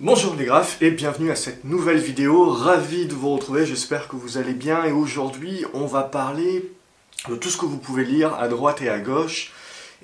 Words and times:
Bonjour 0.00 0.36
les 0.36 0.44
graphes 0.44 0.80
et 0.80 0.92
bienvenue 0.92 1.32
à 1.32 1.34
cette 1.34 1.64
nouvelle 1.64 1.98
vidéo, 1.98 2.48
ravi 2.50 3.06
de 3.06 3.14
vous 3.14 3.30
retrouver, 3.30 3.66
j'espère 3.66 4.06
que 4.06 4.14
vous 4.14 4.38
allez 4.38 4.52
bien 4.52 4.84
et 4.84 4.92
aujourd'hui 4.92 5.64
on 5.74 5.86
va 5.86 6.04
parler 6.04 6.70
de 7.28 7.34
tout 7.34 7.48
ce 7.48 7.56
que 7.56 7.66
vous 7.66 7.78
pouvez 7.78 8.04
lire 8.04 8.32
à 8.34 8.46
droite 8.46 8.80
et 8.80 8.88
à 8.88 9.00
gauche 9.00 9.50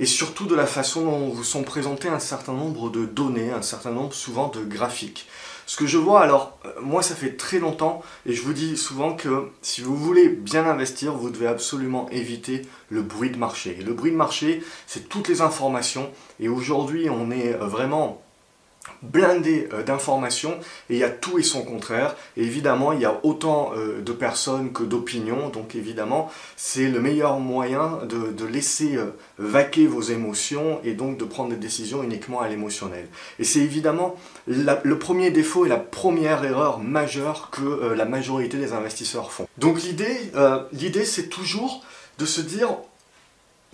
et 0.01 0.05
surtout 0.05 0.47
de 0.47 0.57
la 0.57 0.67
façon 0.67 1.05
dont 1.05 1.29
vous 1.29 1.45
sont 1.45 1.63
présentées 1.63 2.09
un 2.09 2.19
certain 2.19 2.55
nombre 2.55 2.91
de 2.91 3.05
données, 3.05 3.53
un 3.53 3.63
certain 3.63 3.93
nombre 3.93 4.13
souvent 4.15 4.49
de 4.49 4.65
graphiques. 4.65 5.29
Ce 5.65 5.77
que 5.77 5.87
je 5.87 5.97
vois, 5.97 6.23
alors 6.23 6.59
euh, 6.65 6.73
moi 6.83 7.05
ça 7.05 7.15
fait 7.15 7.37
très 7.37 7.61
longtemps 7.61 8.03
et 8.27 8.33
je 8.33 8.43
vous 8.43 8.53
dis 8.53 8.77
souvent 8.77 9.15
que 9.15 9.53
si 9.63 9.81
vous 9.81 9.97
voulez 9.97 10.29
bien 10.29 10.67
investir, 10.67 11.13
vous 11.13 11.31
devez 11.31 11.47
absolument 11.47 12.09
éviter 12.11 12.63
le 12.89 13.03
bruit 13.03 13.31
de 13.31 13.39
marché. 13.39 13.79
le 13.87 13.95
bruit 13.95 14.11
de 14.11 14.17
marché, 14.17 14.61
c'est 14.89 15.09
toutes 15.09 15.29
les 15.29 15.41
informations 15.41 16.11
et 16.41 16.49
aujourd'hui 16.49 17.09
on 17.09 17.31
est 17.31 17.53
vraiment 17.53 18.25
blindé 19.03 19.69
euh, 19.73 19.83
d'informations 19.83 20.59
et 20.91 20.95
il 20.95 20.99
y 20.99 21.05
a 21.05 21.11
tout 21.11 21.39
et 21.39 21.43
son 21.43 21.63
contraire. 21.63 22.17
Et 22.37 22.43
évidemment, 22.43 22.93
il 22.93 23.01
y 23.01 23.05
a 23.05 23.21
autant 23.23 23.73
euh, 23.77 24.01
de 24.01 24.13
personnes 24.13 24.73
que 24.73 24.83
d'opinions, 24.83 25.49
donc 25.49 25.75
évidemment, 25.75 26.31
c'est 26.57 26.89
le 26.89 27.01
meilleur 27.01 27.39
moyen 27.39 28.01
de, 28.09 28.45
laisser 28.45 28.97
euh, 28.97 29.07
vaquer 29.39 29.87
vos 29.87 30.03
émotions 30.03 30.81
et 30.85 30.93
donc 30.93 31.19
de 31.19 31.25
prendre 31.25 31.51
des 31.51 31.57
décisions 31.57 32.03
uniquement 32.03 32.41
à 32.41 32.49
l'émotionnel. 32.49 33.09
Et 33.39 33.45
c'est 33.45 33.61
évidemment 33.61 34.17
le 34.47 34.99
premier 34.99 35.31
défaut 35.31 35.65
et 35.65 35.69
la 35.69 35.79
première 35.79 36.45
erreur 36.45 36.79
majeure 36.79 37.49
que 37.51 37.95
la 37.95 38.05
majorité 38.05 38.59
des 38.59 38.73
investisseurs 38.75 39.33
font. 39.33 39.49
Donc 39.57 39.83
l'idée, 39.83 40.31
l'idée 40.73 41.07
c'est 41.07 41.29
toujours 41.29 41.83
de 42.19 42.27
se 42.27 42.43
dire 42.43 42.77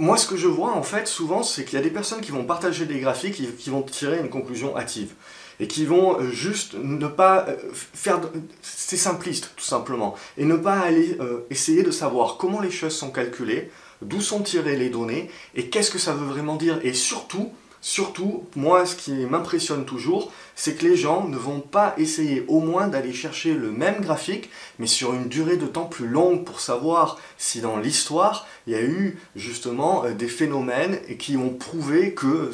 moi, 0.00 0.16
ce 0.16 0.26
que 0.26 0.38
je 0.38 0.48
vois, 0.48 0.72
en 0.72 0.82
fait, 0.82 1.06
souvent, 1.06 1.42
c'est 1.42 1.66
qu'il 1.66 1.78
y 1.78 1.80
a 1.80 1.84
des 1.84 1.90
personnes 1.90 2.22
qui 2.22 2.30
vont 2.30 2.44
partager 2.44 2.86
des 2.86 3.00
graphiques, 3.00 3.34
qui, 3.34 3.68
vont 3.68 3.82
tirer 3.82 4.18
une 4.18 4.30
conclusion 4.30 4.74
hâtive. 4.74 5.12
Et 5.60 5.68
qui 5.68 5.84
vont 5.84 6.18
euh, 6.18 6.30
juste 6.30 6.74
ne 6.74 7.06
pas 7.06 7.44
euh, 7.48 7.56
faire... 7.74 8.18
C'est 8.62 8.96
simpliste, 8.96 9.52
tout 9.56 9.64
simplement. 9.64 10.14
Et 10.38 10.46
ne 10.46 10.56
pas 10.56 10.78
aller 10.80 11.18
euh, 11.20 11.40
essayer 11.50 11.82
de 11.82 11.90
savoir 11.90 12.38
comment 12.38 12.62
les 12.62 12.70
choses 12.70 12.96
sont 12.96 13.10
calculées, 13.10 13.70
d'où 14.00 14.22
sont 14.22 14.40
tirées 14.40 14.76
les 14.76 14.88
données, 14.88 15.30
et 15.54 15.68
qu'est-ce 15.68 15.90
que 15.90 15.98
ça 15.98 16.14
veut 16.14 16.26
vraiment 16.26 16.56
dire. 16.56 16.80
Et 16.82 16.94
surtout, 16.94 17.52
Surtout, 17.82 18.44
moi, 18.56 18.84
ce 18.84 18.94
qui 18.94 19.12
m'impressionne 19.12 19.86
toujours, 19.86 20.32
c'est 20.54 20.74
que 20.74 20.84
les 20.84 20.96
gens 20.96 21.26
ne 21.26 21.38
vont 21.38 21.60
pas 21.60 21.94
essayer 21.96 22.44
au 22.46 22.60
moins 22.60 22.88
d'aller 22.88 23.14
chercher 23.14 23.54
le 23.54 23.70
même 23.70 24.02
graphique, 24.02 24.50
mais 24.78 24.86
sur 24.86 25.14
une 25.14 25.28
durée 25.28 25.56
de 25.56 25.64
temps 25.64 25.86
plus 25.86 26.06
longue 26.06 26.44
pour 26.44 26.60
savoir 26.60 27.18
si 27.38 27.62
dans 27.62 27.78
l'histoire, 27.78 28.46
il 28.66 28.74
y 28.74 28.76
a 28.76 28.82
eu 28.82 29.18
justement 29.34 30.04
euh, 30.04 30.12
des 30.12 30.28
phénomènes 30.28 31.00
qui 31.18 31.38
ont 31.38 31.54
prouvé 31.54 32.12
que 32.12 32.50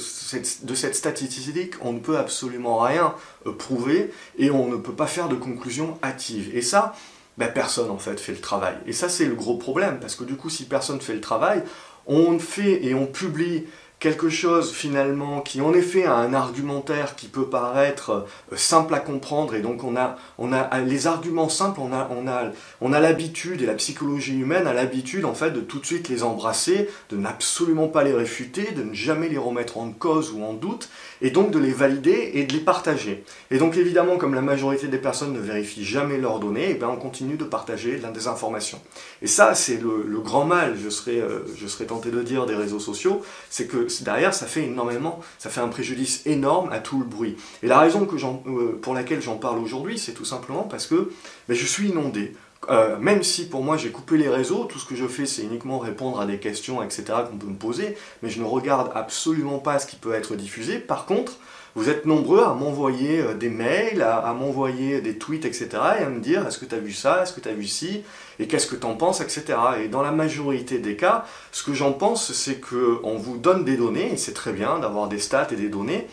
de 0.62 0.74
cette 0.74 0.94
statistique, 0.94 1.74
on 1.80 1.92
ne 1.92 1.98
peut 1.98 2.18
absolument 2.18 2.78
rien 2.78 3.12
euh, 3.46 3.52
prouver 3.52 4.12
et 4.38 4.52
on 4.52 4.68
ne 4.68 4.76
peut 4.76 4.94
pas 4.94 5.08
faire 5.08 5.28
de 5.28 5.34
conclusion 5.34 5.98
hâtive. 6.04 6.56
Et 6.56 6.62
ça, 6.62 6.94
ben, 7.36 7.52
personne 7.52 7.90
en 7.90 7.98
fait 7.98 8.20
fait 8.20 8.32
le 8.32 8.40
travail. 8.40 8.76
Et 8.86 8.92
ça, 8.92 9.08
c'est 9.08 9.26
le 9.26 9.34
gros 9.34 9.56
problème, 9.56 9.98
parce 10.00 10.14
que 10.14 10.22
du 10.22 10.36
coup, 10.36 10.50
si 10.50 10.66
personne 10.66 11.00
fait 11.00 11.14
le 11.14 11.20
travail, 11.20 11.64
on 12.06 12.38
fait 12.38 12.84
et 12.84 12.94
on 12.94 13.06
publie 13.06 13.64
quelque 13.98 14.28
chose 14.28 14.72
finalement 14.72 15.40
qui 15.40 15.62
en 15.62 15.72
effet 15.72 16.04
a 16.04 16.14
un 16.14 16.34
argumentaire 16.34 17.16
qui 17.16 17.28
peut 17.28 17.46
paraître 17.46 18.26
euh, 18.52 18.56
simple 18.56 18.94
à 18.94 19.00
comprendre 19.00 19.54
et 19.54 19.60
donc 19.60 19.84
on 19.84 19.96
a, 19.96 20.16
on 20.36 20.52
a 20.52 20.80
les 20.80 21.06
arguments 21.06 21.48
simples, 21.48 21.80
on 21.80 21.92
a, 21.92 22.08
on 22.10 22.28
a, 22.28 22.50
on 22.82 22.92
a 22.92 23.00
l'habitude 23.00 23.62
et 23.62 23.66
la 23.66 23.74
psychologie 23.74 24.38
humaine 24.38 24.66
a 24.66 24.74
l'habitude 24.74 25.24
en 25.24 25.32
fait 25.32 25.50
de 25.50 25.60
tout 25.60 25.78
de 25.78 25.86
suite 25.86 26.08
les 26.10 26.22
embrasser, 26.22 26.90
de 27.08 27.16
n'absolument 27.16 27.88
pas 27.88 28.04
les 28.04 28.12
réfuter, 28.12 28.72
de 28.72 28.82
ne 28.82 28.92
jamais 28.92 29.28
les 29.30 29.38
remettre 29.38 29.78
en 29.78 29.90
cause 29.90 30.30
ou 30.30 30.44
en 30.44 30.52
doute 30.52 30.90
et 31.22 31.30
donc 31.30 31.50
de 31.50 31.58
les 31.58 31.72
valider 31.72 32.32
et 32.34 32.44
de 32.44 32.52
les 32.52 32.60
partager. 32.60 33.24
Et 33.50 33.56
donc 33.56 33.78
évidemment 33.78 34.18
comme 34.18 34.34
la 34.34 34.42
majorité 34.42 34.88
des 34.88 34.98
personnes 34.98 35.32
ne 35.32 35.40
vérifient 35.40 35.84
jamais 35.84 36.18
leurs 36.18 36.38
données, 36.38 36.68
et 36.68 36.70
eh 36.72 36.74
bien 36.74 36.88
on 36.88 36.96
continue 36.96 37.36
de 37.36 37.44
partager 37.44 37.96
de 37.96 38.02
la 38.02 38.10
désinformation. 38.10 38.80
Et 39.22 39.26
ça 39.26 39.54
c'est 39.54 39.80
le, 39.80 40.20
grand 40.20 40.44
mal, 40.44 40.76
je 40.82 40.90
serais, 40.90 41.20
euh, 41.20 41.40
je 41.56 41.66
serais 41.66 41.84
tenté 41.86 42.10
de 42.10 42.22
dire, 42.22 42.46
des 42.46 42.54
réseaux 42.54 42.80
sociaux, 42.80 43.22
c'est 43.48 43.66
que 43.66 43.85
derrière, 44.02 44.34
ça 44.34 44.46
fait 44.46 44.64
énormément, 44.64 45.20
ça 45.38 45.50
fait 45.50 45.60
un 45.60 45.68
préjudice 45.68 46.22
énorme 46.26 46.70
à 46.72 46.78
tout 46.78 46.98
le 46.98 47.04
bruit. 47.04 47.36
Et 47.62 47.66
la 47.66 47.78
raison 47.78 48.06
euh, 48.46 48.78
pour 48.80 48.94
laquelle 48.94 49.20
j'en 49.20 49.36
parle 49.36 49.58
aujourd'hui, 49.58 49.98
c'est 49.98 50.12
tout 50.12 50.24
simplement 50.24 50.62
parce 50.62 50.86
que 50.86 51.10
ben, 51.48 51.56
je 51.56 51.66
suis 51.66 51.88
inondé. 51.88 52.34
Euh, 52.68 52.96
même 52.98 53.22
si 53.22 53.48
pour 53.48 53.62
moi 53.62 53.76
j'ai 53.76 53.90
coupé 53.90 54.16
les 54.16 54.28
réseaux, 54.28 54.64
tout 54.64 54.78
ce 54.78 54.86
que 54.86 54.96
je 54.96 55.06
fais 55.06 55.26
c'est 55.26 55.42
uniquement 55.42 55.78
répondre 55.78 56.20
à 56.20 56.26
des 56.26 56.38
questions, 56.38 56.82
etc. 56.82 57.04
qu'on 57.30 57.36
peut 57.36 57.46
me 57.46 57.56
poser, 57.56 57.96
mais 58.22 58.30
je 58.30 58.40
ne 58.40 58.44
regarde 58.44 58.90
absolument 58.94 59.58
pas 59.58 59.78
ce 59.78 59.86
qui 59.86 59.96
peut 59.96 60.14
être 60.14 60.34
diffusé. 60.34 60.78
Par 60.78 61.06
contre, 61.06 61.34
vous 61.76 61.90
êtes 61.90 62.06
nombreux 62.06 62.42
à 62.42 62.54
m'envoyer 62.54 63.20
euh, 63.20 63.34
des 63.34 63.50
mails, 63.50 64.02
à, 64.02 64.32
m'envoyer 64.32 65.02
des 65.02 65.18
tweets, 65.18 65.44
etc. 65.44 65.68
et 66.00 66.02
à 66.02 66.08
me 66.08 66.20
dire 66.20 66.46
est-ce 66.46 66.58
que 66.58 66.64
tu 66.64 66.74
as 66.74 66.78
vu 66.78 66.92
ça, 66.92 67.22
est-ce 67.22 67.34
que 67.34 67.40
tu 67.40 67.48
as 67.48 67.52
vu 67.52 67.66
ci, 67.66 68.02
et 68.40 68.48
qu'est-ce 68.48 68.66
que 68.66 68.76
tu 68.76 68.86
en 68.86 68.94
penses, 68.94 69.20
etc. 69.20 69.58
Et 69.82 69.88
dans 69.88 70.02
la 70.02 70.10
majorité 70.10 70.78
des 70.78 70.96
cas, 70.96 71.26
ce 71.52 71.62
que 71.62 71.74
j'en 71.74 71.92
pense, 71.92 72.32
c'est 72.32 72.60
qu'on 72.60 73.18
vous 73.18 73.36
donne 73.36 73.64
des 73.64 73.76
données, 73.76 74.14
et 74.14 74.16
c'est 74.16 74.32
très 74.32 74.52
bien 74.52 74.78
d'avoir 74.78 75.06
des 75.08 75.18
stats 75.18 75.48
et 75.52 75.56
des 75.56 75.68
données, 75.68 76.06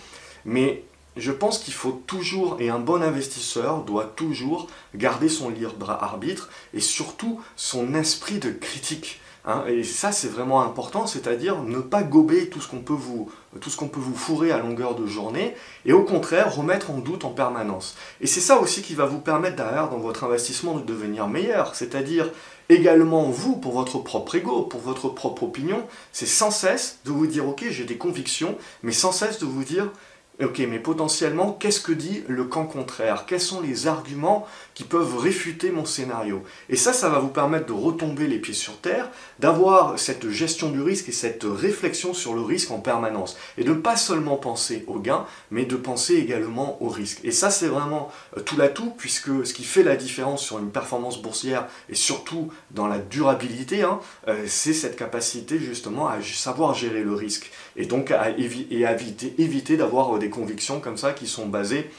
mais 0.44 0.84
je 1.16 1.32
pense 1.32 1.60
qu'il 1.60 1.74
faut 1.74 2.04
toujours, 2.08 2.58
et 2.60 2.70
un 2.70 2.80
bon 2.80 3.02
investisseur 3.02 3.84
doit 3.84 4.12
toujours 4.16 4.68
garder 4.96 5.30
son 5.30 5.50
libre 5.50 5.92
arbitre 5.92 6.50
et 6.74 6.82
surtout 6.82 7.40
son 7.56 7.94
esprit 7.96 8.40
de 8.40 8.50
critique. 8.50 9.22
Hein, 9.46 9.64
et 9.68 9.84
ça, 9.84 10.12
c'est 10.12 10.30
vraiment 10.30 10.62
important, 10.62 11.06
c'est-à-dire 11.06 11.62
ne 11.64 11.80
pas 11.80 12.04
gober 12.04 12.50
tout 12.50 12.62
ce 12.62 12.68
qu'on 12.68 12.80
peut 12.80 12.94
vous 12.94 13.30
tout 13.62 13.70
ce 13.70 13.78
qu'on 13.78 13.88
peut 13.88 14.00
vous 14.00 14.16
fourrer 14.16 14.52
à 14.52 14.58
longueur 14.58 14.96
de 14.96 15.06
journée, 15.06 15.56
et 15.86 15.94
au 15.94 16.04
contraire 16.04 16.56
remettre 16.56 16.92
en 16.92 16.98
doute 16.98 17.26
en 17.26 17.30
permanence. 17.30 17.96
Et 18.22 18.28
c'est 18.28 18.42
ça 18.42 18.60
aussi 18.60 18.82
qui 18.82 18.96
va 18.96 19.06
vous 19.06 19.20
permettre 19.20 19.58
derrière 19.58 19.90
dans 19.90 20.00
votre 20.00 20.24
investissement 20.24 20.76
de 20.76 20.84
devenir 20.84 21.28
meilleur, 21.28 21.76
c'est-à-dire 21.76 22.32
également 22.70 23.24
vous, 23.24 23.58
pour 23.58 23.74
votre 23.74 24.00
propre 24.00 24.36
ego, 24.36 24.64
pour 24.64 24.80
votre 24.80 25.10
propre 25.10 25.44
opinion, 25.44 25.84
c'est 26.12 26.26
sans 26.26 26.52
cesse 26.52 27.00
de 27.06 27.12
vous 27.12 27.28
dire 27.28 27.48
ok 27.48 27.66
j'ai 27.70 27.86
des 27.86 27.98
convictions, 27.98 28.58
mais 28.82 28.92
sans 28.92 29.12
cesse 29.12 29.40
de 29.40 29.46
vous 29.46 29.64
dire 29.64 29.92
Ok, 30.42 30.64
mais 30.68 30.80
potentiellement, 30.80 31.52
qu'est-ce 31.52 31.80
que 31.80 31.92
dit 31.92 32.24
le 32.28 32.46
camp 32.46 32.66
contraire? 32.66 33.26
Quels 33.28 33.40
sont 33.40 33.62
les 33.62 33.86
arguments 33.86 34.48
qui 34.74 34.84
peuvent 34.84 35.20
réfuter 35.20 35.70
mon 35.70 35.86
scénario? 35.86 36.42
Et 36.70 36.76
ça, 36.76 36.92
ça 36.92 37.08
va 37.10 37.20
vous 37.20 37.28
permettre 37.28 37.68
de 37.68 37.74
retomber 37.74 38.26
les 38.26 38.40
pieds 38.40 38.56
sur 38.56 38.80
terre, 38.80 39.12
d'avoir 39.38 40.00
cette 40.00 40.28
gestion 40.30 40.72
du 40.72 40.82
risque 40.82 41.08
et 41.10 41.12
cette 41.12 41.44
réflexion 41.44 42.16
sur 42.16 42.34
le 42.34 42.42
risque 42.42 42.72
en 42.72 42.80
permanence. 42.80 43.38
Et 43.60 43.64
de 43.64 43.76
ne 43.76 43.80
pas 43.80 43.96
seulement 43.96 44.36
penser 44.36 44.84
au 44.88 44.98
gain, 44.98 45.28
mais 45.52 45.66
de 45.66 45.76
penser 45.76 46.16
également 46.16 46.82
au 46.82 46.88
risque. 46.90 47.20
Et 47.24 47.32
ça, 47.32 47.52
c'est 47.52 47.68
vraiment 47.68 48.12
euh, 48.36 48.42
tout 48.42 48.58
l'atout, 48.58 48.92
puisque 48.98 49.46
ce 49.46 49.54
qui 49.54 49.64
fait 49.64 49.84
la 49.84 49.96
différence 49.96 50.44
sur 50.44 50.58
une 50.58 50.72
performance 50.72 51.22
boursière, 51.22 51.68
et 51.90 51.96
surtout 51.96 52.52
dans 52.72 52.88
la 52.88 52.98
durabilité, 52.98 53.84
hein, 53.84 54.00
euh, 54.28 54.46
c'est 54.48 54.74
cette 54.74 54.96
capacité 54.96 55.60
justement 55.60 56.08
à 56.08 56.16
savoir 56.24 56.74
gérer 56.74 57.04
le 57.04 57.14
risque. 57.14 57.52
Et 57.76 57.86
donc 57.86 58.10
à, 58.10 58.32
éviter, 58.32 59.36
éviter 59.38 59.78
d'avoir 59.78 60.10
des 60.24 60.30
convictions 60.30 60.80
comme 60.80 60.98
ça 60.98 61.12
qui 61.12 61.28
sont 61.28 61.48
basées 61.48 61.90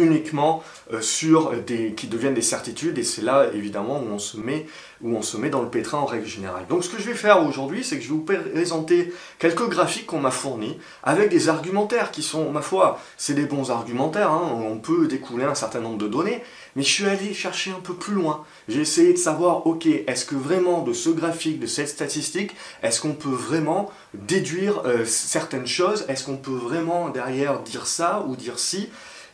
uniquement 0.00 0.62
euh, 0.92 1.00
sur 1.00 1.52
des, 1.62 1.92
qui 1.92 2.06
deviennent 2.06 2.34
des 2.34 2.42
certitudes 2.42 2.98
et 2.98 3.04
c'est 3.04 3.22
là 3.22 3.48
évidemment 3.54 4.00
où 4.00 4.12
on 4.12 4.18
se 4.18 4.36
met 4.36 4.66
où 5.02 5.16
on 5.16 5.22
se 5.22 5.36
met 5.36 5.48
dans 5.48 5.62
le 5.62 5.68
pétrin 5.68 5.98
en 5.98 6.04
règle 6.04 6.26
générale. 6.26 6.66
Donc 6.68 6.84
ce 6.84 6.90
que 6.90 7.00
je 7.00 7.08
vais 7.08 7.14
faire 7.14 7.42
aujourd'hui, 7.42 7.84
c'est 7.84 7.96
que 7.96 8.02
je 8.02 8.08
vais 8.08 8.14
vous 8.14 8.24
présenter 8.52 9.12
quelques 9.38 9.68
graphiques 9.68 10.06
qu'on 10.06 10.20
m'a 10.20 10.30
fournis 10.30 10.78
avec 11.02 11.30
des 11.30 11.48
argumentaires 11.48 12.10
qui 12.10 12.22
sont, 12.22 12.50
ma 12.50 12.60
foi, 12.60 13.00
c'est 13.16 13.34
des 13.34 13.46
bons 13.46 13.70
argumentaires, 13.70 14.30
hein. 14.30 14.42
on 14.52 14.78
peut 14.78 15.06
découler 15.06 15.44
un 15.44 15.54
certain 15.54 15.80
nombre 15.80 15.98
de 15.98 16.08
données, 16.08 16.42
mais 16.76 16.82
je 16.82 16.88
suis 16.88 17.06
allé 17.06 17.32
chercher 17.32 17.70
un 17.70 17.80
peu 17.80 17.94
plus 17.94 18.14
loin. 18.14 18.44
J'ai 18.68 18.80
essayé 18.80 19.12
de 19.12 19.18
savoir, 19.18 19.66
ok, 19.66 19.86
est-ce 19.86 20.24
que 20.24 20.34
vraiment 20.34 20.82
de 20.82 20.92
ce 20.92 21.08
graphique, 21.08 21.60
de 21.60 21.66
cette 21.66 21.88
statistique, 21.88 22.54
est-ce 22.82 23.00
qu'on 23.00 23.14
peut 23.14 23.28
vraiment 23.28 23.90
déduire 24.12 24.82
euh, 24.84 25.04
certaines 25.04 25.66
choses? 25.66 26.04
Est-ce 26.08 26.24
qu'on 26.24 26.36
peut 26.36 26.50
vraiment 26.50 27.08
derrière 27.08 27.60
dire 27.60 27.86
ça 27.86 28.24
ou 28.28 28.36
dire 28.36 28.58
ci? 28.58 28.90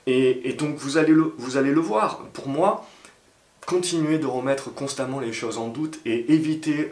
Et, 0.07 0.53
donc 0.53 0.77
vous 0.77 0.99
allez, 0.99 1.13
le, 1.13 1.35
vous 1.39 1.57
allez 1.57 1.73
le 1.73 1.81
voir. 1.81 2.21
Pour 2.33 2.49
moi, 2.49 2.87
continuer 3.67 4.19
de 4.19 4.27
remettre 4.27 4.73
constamment 4.73 5.19
les 5.19 5.33
choses 5.33 5.59
en 5.59 5.69
doute 5.69 5.99
et 6.07 6.33
éviter 6.33 6.89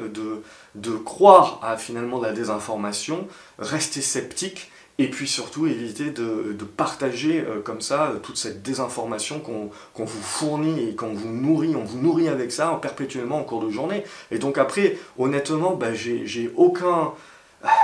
de, 0.75 0.97
croire 0.97 1.61
à 1.63 1.77
finalement 1.77 2.19
de 2.19 2.27
la 2.27 2.33
désinformation, 2.33 3.29
rester 3.59 4.01
sceptique 4.01 4.71
et 4.99 5.09
puis 5.09 5.27
surtout 5.27 5.67
éviter 5.67 6.11
de, 6.11 6.55
de 6.57 6.65
partager 6.65 7.41
euh, 7.41 7.61
comme 7.61 7.81
ça 7.81 8.11
euh, 8.11 8.19
toute 8.19 8.37
cette 8.37 8.63
désinformation 8.63 9.41
qu'on 9.41 9.71
vous 9.97 10.23
fournit 10.23 10.89
et 10.89 10.95
qu'on 10.95 11.15
vous 11.15 11.33
nourrit, 11.33 11.75
on 11.75 11.83
vous 11.83 11.99
nourrit 11.99 12.29
avec 12.29 12.53
ça 12.53 12.79
perpétuellement 12.81 13.39
en 13.41 13.43
cours 13.43 13.65
de 13.65 13.71
journée. 13.71 14.05
Et 14.31 14.39
donc 14.39 14.57
après, 14.57 14.97
honnêtement, 15.19 15.75
bah, 15.75 15.95
j'ai 15.95 16.53
aucun 16.57 17.13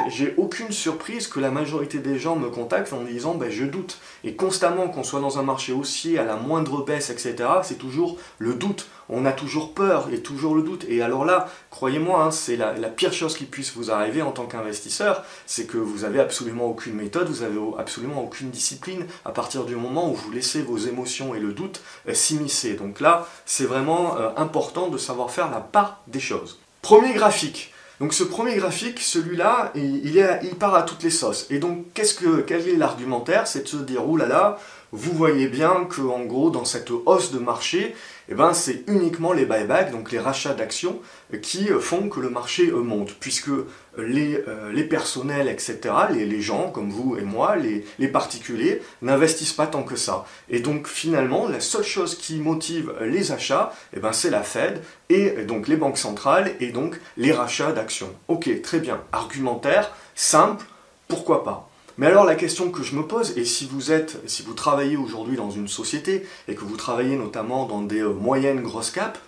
j'ai 0.08 0.34
aucune 0.36 0.72
surprise 0.72 1.26
que 1.26 1.40
la 1.40 1.50
majorité 1.50 1.98
des 1.98 2.18
gens 2.18 2.36
me 2.36 2.48
contactent 2.48 2.92
en 2.92 3.00
me 3.00 3.08
disant 3.08 3.34
ben, 3.34 3.50
je 3.50 3.64
doute. 3.64 3.98
Et 4.24 4.34
constamment, 4.34 4.88
qu'on 4.88 5.02
soit 5.02 5.20
dans 5.20 5.38
un 5.38 5.42
marché 5.42 5.72
haussier, 5.72 6.18
à 6.18 6.24
la 6.24 6.36
moindre 6.36 6.84
baisse, 6.84 7.10
etc., 7.10 7.36
c'est 7.62 7.78
toujours 7.78 8.18
le 8.38 8.54
doute. 8.54 8.88
On 9.08 9.26
a 9.26 9.32
toujours 9.32 9.74
peur 9.74 10.08
et 10.12 10.20
toujours 10.20 10.54
le 10.54 10.62
doute. 10.62 10.84
Et 10.88 11.02
alors 11.02 11.24
là, 11.24 11.48
croyez-moi, 11.70 12.22
hein, 12.22 12.30
c'est 12.30 12.56
la, 12.56 12.72
pire 12.88 13.12
chose 13.12 13.36
qui 13.36 13.44
puisse 13.44 13.74
vous 13.74 13.90
arriver 13.90 14.22
en 14.22 14.30
tant 14.30 14.46
qu'investisseur, 14.46 15.24
c'est 15.46 15.66
que 15.66 15.78
vous 15.78 16.04
avez 16.04 16.20
absolument 16.20 16.66
aucune 16.66 16.94
méthode, 16.94 17.28
vous 17.28 17.42
avez 17.42 17.58
absolument 17.78 18.22
aucune 18.22 18.50
discipline 18.50 19.06
à 19.24 19.32
partir 19.32 19.64
du 19.64 19.76
moment 19.76 20.10
où 20.10 20.14
vous 20.14 20.30
laissez 20.30 20.62
vos 20.62 20.76
émotions 20.76 21.34
et 21.34 21.40
le 21.40 21.52
doute 21.52 21.82
euh, 22.08 22.14
s'immiscer. 22.14 22.74
Donc 22.74 23.00
là, 23.00 23.26
c'est 23.46 23.64
vraiment 23.64 24.16
euh, 24.16 24.30
important 24.36 24.88
de 24.88 24.98
savoir 24.98 25.30
faire 25.30 25.50
la 25.50 25.60
part 25.60 26.02
des 26.06 26.20
choses. 26.20 26.60
Premier 26.82 27.12
graphique. 27.14 27.72
Donc 28.00 28.14
ce 28.14 28.24
premier 28.24 28.56
graphique, 28.56 28.98
celui-là, 28.98 29.72
il, 29.74 30.54
part 30.58 30.74
à 30.74 30.82
toutes 30.82 31.02
les 31.02 31.10
sauces. 31.10 31.46
Et 31.50 31.58
donc, 31.58 31.84
qu'est-ce 31.92 32.14
que, 32.14 32.40
quel 32.40 32.66
est 32.66 32.76
l'argumentaire? 32.76 33.46
C'est 33.46 33.64
de 33.64 33.68
se 33.68 33.76
dire, 33.76 34.08
oulala, 34.08 34.58
vous 34.92 35.12
voyez 35.12 35.46
bien 35.46 35.86
que 35.88 36.00
en 36.00 36.24
gros, 36.24 36.50
dans 36.50 36.64
cette 36.64 36.90
hausse 36.90 37.30
de 37.30 37.38
marché, 37.38 37.94
eh 38.28 38.34
ben, 38.34 38.52
c'est 38.52 38.84
uniquement 38.88 39.32
les 39.32 39.44
buybacks, 39.44 39.92
donc 39.92 40.10
les 40.10 40.18
rachats 40.18 40.54
d'actions, 40.54 41.00
qui 41.42 41.66
font 41.80 42.08
que 42.08 42.20
le 42.20 42.30
marché 42.30 42.70
monte, 42.70 43.14
puisque 43.14 43.50
les, 43.96 44.42
euh, 44.48 44.88
personnels, 44.88 45.48
etc., 45.48 45.78
les, 46.12 46.26
les, 46.26 46.40
gens 46.40 46.70
comme 46.70 46.90
vous 46.90 47.16
et 47.16 47.22
moi, 47.22 47.56
les, 47.56 47.84
les 47.98 48.08
particuliers, 48.08 48.82
n'investissent 49.02 49.52
pas 49.52 49.66
tant 49.66 49.84
que 49.84 49.96
ça. 49.96 50.26
Et 50.48 50.60
donc 50.60 50.88
finalement, 50.88 51.48
la 51.48 51.60
seule 51.60 51.84
chose 51.84 52.16
qui 52.16 52.38
motive 52.38 52.92
les 53.00 53.30
achats, 53.30 53.72
eh 53.94 54.00
ben, 54.00 54.12
c'est 54.12 54.30
la 54.30 54.42
Fed, 54.42 54.82
et 55.08 55.44
donc 55.44 55.68
les 55.68 55.76
banques 55.76 55.98
centrales, 55.98 56.52
et 56.60 56.72
donc 56.72 57.00
les 57.16 57.32
rachats 57.32 57.72
d'actions. 57.72 58.12
Ok, 58.28 58.50
très 58.62 58.80
bien, 58.80 59.00
argumentaire, 59.12 59.92
simple, 60.14 60.64
pourquoi 61.06 61.44
pas 61.44 61.69
mais 62.00 62.06
alors 62.06 62.24
la 62.24 62.34
question 62.34 62.70
que 62.70 62.82
je 62.82 62.96
me 62.96 63.02
pose, 63.02 63.36
et 63.36 63.44
si 63.44 63.68
vous 63.70 63.92
êtes, 63.92 64.22
si 64.26 64.42
vous 64.42 64.54
travaillez 64.54 64.96
aujourd'hui 64.96 65.36
dans 65.36 65.50
une 65.50 65.68
société 65.68 66.26
et 66.48 66.54
que 66.54 66.62
vous 66.62 66.78
travaillez 66.78 67.14
notamment 67.14 67.66
dans 67.66 67.82
des 67.82 68.00
euh, 68.00 68.14
moyennes 68.14 68.62
grosses 68.62 68.90
caps, 68.90 69.20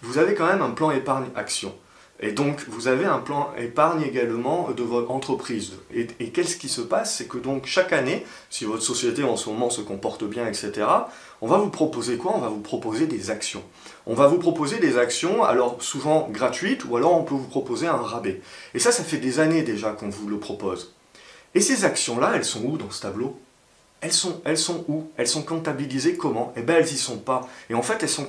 vous 0.00 0.16
avez 0.16 0.32
quand 0.32 0.46
même 0.46 0.62
un 0.62 0.70
plan 0.70 0.90
épargne 0.90 1.26
action. 1.36 1.74
Et 2.20 2.32
donc 2.32 2.64
vous 2.66 2.88
avez 2.88 3.04
un 3.04 3.18
plan 3.18 3.50
épargne 3.58 4.00
également 4.00 4.70
de 4.70 4.82
votre 4.82 5.10
entreprise. 5.10 5.74
Et, 5.94 6.06
qu'est-ce 6.30 6.56
qui 6.56 6.70
se 6.70 6.80
passe? 6.80 7.14
C'est 7.14 7.28
que 7.28 7.36
donc 7.36 7.66
chaque 7.66 7.92
année, 7.92 8.24
si 8.48 8.64
votre 8.64 8.82
société 8.82 9.22
en 9.22 9.36
ce 9.36 9.50
moment 9.50 9.68
se 9.68 9.82
comporte 9.82 10.24
bien, 10.24 10.46
etc., 10.46 10.86
on 11.42 11.46
va 11.46 11.58
vous 11.58 11.68
proposer 11.68 12.16
quoi? 12.16 12.32
On 12.34 12.40
va 12.40 12.48
vous 12.48 12.62
proposer 12.62 13.06
des 13.06 13.28
actions. 13.28 13.62
On 14.06 14.14
va 14.14 14.28
vous 14.28 14.38
proposer 14.38 14.78
des 14.78 14.96
actions, 14.96 15.44
alors 15.44 15.76
souvent 15.82 16.26
gratuites, 16.30 16.86
ou 16.86 16.96
alors 16.96 17.14
on 17.14 17.22
peut 17.22 17.34
vous 17.34 17.48
proposer 17.48 17.86
un 17.86 17.96
rabais. 17.96 18.40
Et 18.72 18.78
ça, 18.78 18.92
ça 18.92 19.04
fait 19.04 19.18
des 19.18 19.40
années 19.40 19.62
déjà 19.62 19.90
qu'on 19.90 20.08
vous 20.08 20.26
le 20.26 20.38
propose. 20.38 20.94
Et 21.54 21.60
ces 21.60 21.84
actions-là, 21.84 22.32
elles 22.34 22.44
sont 22.44 22.64
où 22.64 22.76
dans 22.76 22.90
ce 22.90 23.02
tableau? 23.02 23.38
Elles 24.00 24.12
sont, 24.12 24.40
elles 24.44 24.58
sont 24.58 24.84
où? 24.86 25.08
Elles 25.16 25.26
sont 25.26 25.42
comptabilisées 25.42 26.16
comment? 26.16 26.52
Eh 26.56 26.62
bien, 26.62 26.76
elles 26.76 26.84
n'y 26.84 26.96
sont 26.96 27.18
pas. 27.18 27.48
Et 27.68 27.74
en 27.74 27.82
fait, 27.82 28.00
elles 28.00 28.08
sont 28.08 28.28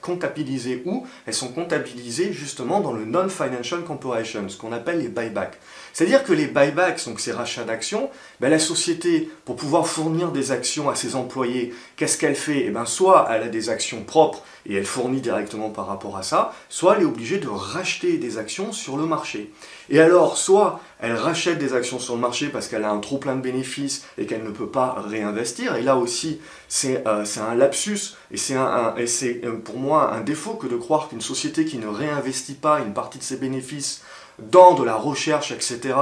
comptabilisées 0.00 0.82
où? 0.86 1.04
Elles 1.26 1.34
sont 1.34 1.48
comptabilisées 1.48 2.32
justement 2.32 2.78
dans 2.78 2.92
le 2.92 3.04
Non-Financial 3.04 3.82
Corporation, 3.82 4.48
ce 4.48 4.56
qu'on 4.56 4.70
appelle 4.70 5.00
les 5.00 5.08
buybacks. 5.08 5.58
C'est-à-dire 5.92 6.22
que 6.22 6.32
les 6.32 6.46
buybacks, 6.46 7.04
donc 7.04 7.18
ces 7.18 7.32
rachats 7.32 7.64
d'actions, 7.64 8.10
ben 8.38 8.48
la 8.48 8.60
société, 8.60 9.28
pour 9.44 9.56
pouvoir 9.56 9.88
fournir 9.88 10.30
des 10.30 10.52
actions 10.52 10.88
à 10.88 10.94
ses 10.94 11.16
employés, 11.16 11.74
qu'est-ce 11.96 12.16
qu'elle 12.16 12.36
fait? 12.36 12.66
Eh 12.66 12.70
bien, 12.70 12.84
soit 12.84 13.26
elle 13.28 13.42
a 13.42 13.48
des 13.48 13.70
actions 13.70 14.04
propres 14.04 14.44
et 14.66 14.76
elle 14.76 14.86
fournit 14.86 15.20
directement 15.20 15.70
par 15.70 15.88
rapport 15.88 16.16
à 16.16 16.22
ça, 16.22 16.54
soit 16.68 16.94
elle 16.94 17.02
est 17.02 17.06
obligée 17.06 17.38
de 17.38 17.48
racheter 17.48 18.18
des 18.18 18.38
actions 18.38 18.70
sur 18.70 18.96
le 18.96 19.06
marché. 19.06 19.50
Et 19.88 19.98
alors, 19.98 20.36
soit 20.36 20.80
elle 21.00 21.14
rachète 21.14 21.58
des 21.58 21.74
actions 21.74 21.98
sur 21.98 22.14
le 22.14 22.20
marché 22.20 22.48
parce 22.48 22.68
qu'elle 22.68 22.84
a 22.84 22.90
un 22.90 23.00
trop 23.00 23.18
plein 23.18 23.36
de 23.36 23.42
bénéfices 23.42 24.04
et 24.16 24.26
qu'elle 24.26 24.44
ne 24.44 24.50
peut 24.50 24.68
pas 24.68 24.96
réinvestir, 25.06 25.76
et 25.76 25.82
là 25.82 25.96
aussi, 25.96 26.40
c'est 26.68 27.06
euh, 27.06 27.24
un 27.36 27.54
lapsus, 27.54 28.16
et 28.30 28.36
c'est 28.36 28.56
euh, 28.56 29.56
pour 29.62 29.78
moi 29.78 30.14
un 30.14 30.20
défaut 30.20 30.54
que 30.54 30.66
de 30.66 30.76
croire 30.76 31.08
qu'une 31.08 31.20
société 31.20 31.64
qui 31.64 31.78
ne 31.78 31.86
réinvestit 31.86 32.54
pas 32.54 32.80
une 32.80 32.94
partie 32.94 33.18
de 33.18 33.24
ses 33.24 33.36
bénéfices 33.36 34.02
dans 34.38 34.74
de 34.74 34.84
la 34.84 34.96
recherche, 34.96 35.50
etc., 35.50 35.94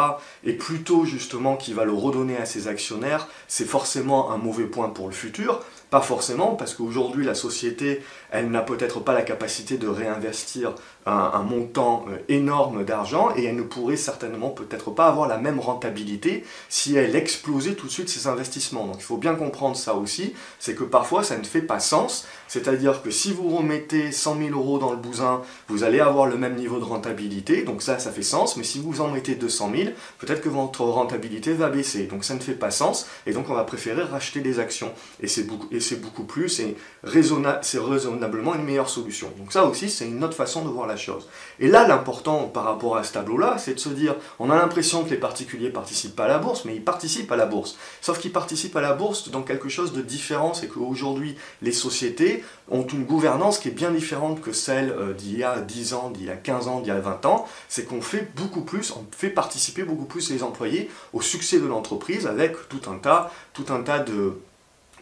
et 0.45 0.55
plutôt 0.55 1.05
justement 1.05 1.57
qui 1.57 1.73
va 1.73 1.85
le 1.85 1.93
redonner 1.93 2.37
à 2.37 2.47
ses 2.47 2.69
actionnaires, 2.69 3.29
c'est 3.49 3.65
forcément 3.65 4.33
un 4.33 4.39
mauvais 4.39 4.65
point 4.65 4.89
pour 4.89 5.07
le 5.07 5.15
futur. 5.15 5.61
Pas 5.95 6.01
forcément, 6.01 6.57
parce 6.57 6.75
qu'aujourd'hui 6.75 7.25
la 7.25 7.37
société, 7.37 8.03
elle 8.33 8.51
n'a 8.51 8.63
peut-être 8.63 8.99
pas 8.99 9.13
la 9.13 9.23
capacité 9.23 9.77
de 9.79 9.87
réinvestir 9.87 10.75
un, 11.07 11.43
montant 11.43 12.07
euh, 12.09 12.17
énorme 12.29 12.85
d'argent 12.85 13.29
et 13.37 13.45
elle 13.45 13.57
ne 13.57 13.63
pourrait 13.63 13.97
certainement 13.97 14.49
peut-être 14.49 14.91
pas 14.91 15.07
avoir 15.07 15.29
la 15.29 15.37
même 15.37 15.61
rentabilité 15.61 16.45
si 16.69 16.97
elle 16.97 17.15
explosait 17.15 17.75
tout 17.75 17.87
de 17.87 17.93
suite 17.93 18.09
ses 18.09 18.27
investissements. 18.27 18.87
Donc 18.87 18.97
il 18.99 19.03
faut 19.03 19.19
bien 19.19 19.35
comprendre 19.35 19.77
ça 19.77 19.95
aussi, 19.95 20.35
c'est 20.59 20.75
que 20.75 20.83
parfois 20.83 21.23
ça 21.23 21.37
ne 21.37 21.45
fait 21.45 21.61
pas 21.61 21.79
sens, 21.79 22.27
c'est-à-dire 22.49 23.03
que 23.03 23.11
si 23.11 23.33
vous 23.33 23.55
remettez 23.55 24.13
100 24.13 24.39
000 24.39 24.59
euros 24.59 24.79
dans 24.79 24.91
le 24.91 24.97
bousin, 24.97 25.43
vous 25.69 25.85
allez 25.85 26.01
avoir 26.01 26.27
le 26.27 26.37
même 26.37 26.57
niveau 26.57 26.79
de 26.79 26.85
rentabilité, 26.85 27.63
donc 27.63 27.83
ça, 27.83 27.99
ça 27.99 28.11
fait 28.11 28.23
sens, 28.23 28.57
mais 28.57 28.65
si 28.65 28.81
vous 28.81 29.01
en 29.01 29.09
mettez 29.09 29.35
200 29.35 29.71
000, 29.77 29.91
peut-être 30.19 30.41
que 30.41 30.49
votre 30.49 30.85
rentabilité 30.85 31.53
va 31.53 31.69
baisser, 31.69 32.05
donc 32.07 32.25
ça 32.25 32.35
ne 32.35 32.41
fait 32.41 32.55
pas 32.55 32.71
sens, 32.71 33.07
et 33.27 33.33
donc 33.33 33.51
on 33.51 33.55
va 33.55 33.65
préférer 33.65 34.03
racheter 34.03 34.41
des 34.41 34.59
actions. 34.59 34.93
Et 35.21 35.29
c'est 35.29 35.45
beaucoup, 35.45 35.69
c'est 35.85 36.01
beaucoup 36.01 36.25
plus, 36.25 36.49
c'est 36.49 36.77
raisonnablement 37.05 38.55
une 38.55 38.65
meilleure 38.65 38.89
solution. 38.89 39.31
Donc 39.39 39.53
ça 39.53 39.65
aussi, 39.65 39.89
c'est 39.89 40.07
une 40.07 40.23
autre 40.25 40.37
façon 40.37 40.65
de 40.65 40.69
voir 40.69 40.87
la 40.87 40.97
chose. 40.97 41.29
Et 41.61 41.69
là, 41.69 41.87
l'important 41.87 42.45
par 42.45 42.65
rapport 42.65 42.97
à 42.97 43.05
ce 43.05 43.13
tableau-là, 43.13 43.57
c'est 43.59 43.75
de 43.75 43.79
se 43.79 43.89
dire, 43.91 44.17
on 44.39 44.51
a 44.51 44.57
l'impression 44.57 45.05
que 45.05 45.11
les 45.11 45.17
particuliers 45.17 45.71
participent 45.71 46.17
pas 46.17 46.25
à 46.25 46.29
la 46.29 46.39
bourse, 46.39 46.65
mais 46.65 46.75
ils 46.75 46.85
participent 46.85 47.31
à 47.31 47.37
la 47.37 47.47
bourse. 47.47 47.77
Sauf 48.01 48.19
qu'ils 48.19 48.33
participent 48.33 48.77
à 48.77 48.81
la 48.81 48.93
bourse 48.93 49.31
dans 49.31 49.43
quelque 49.43 49.69
chose 49.69 49.93
de 49.93 50.03
différent, 50.03 50.55
c'est 50.55 50.69
qu'aujourd'hui, 50.69 51.37
les 51.63 51.73
sociétés 51.73 52.45
ont 52.71 52.87
une 52.87 53.05
gouvernance 53.05 53.59
qui 53.59 53.69
est 53.69 53.73
bien 53.73 53.91
différente 53.91 54.41
que 54.41 54.53
celle 54.53 54.91
euh, 54.91 55.13
d'il 55.13 55.39
y 55.39 55.45
a 55.45 55.61
10 55.61 55.95
ans, 55.95 56.11
d'il 56.11 56.27
y 56.27 56.31
a 56.31 56.37
15 56.37 56.69
ans, 56.69 56.81
d'il 56.81 56.89
y 56.89 56.97
a 56.97 57.01
20 57.01 57.27
ans. 57.27 57.47
C'est 57.69 57.85
qu'on 57.85 58.01
fait 58.01 58.29
beaucoup 58.37 58.63
plus, 58.63 58.93
on 58.93 59.05
fait 59.15 59.31
participer 59.31 59.83
beaucoup 59.83 60.07
plus 60.07 60.31
les 60.31 60.43
employés 60.43 60.91
au 61.13 61.21
succès 61.21 61.59
de 61.59 61.67
l'entreprise 61.67 62.27
avec 62.27 62.69
tout 62.69 62.91
un 62.91 62.97
tas, 62.97 63.31
tout 63.53 63.67
un 63.71 63.83
tas 63.83 63.99
de 63.99 64.35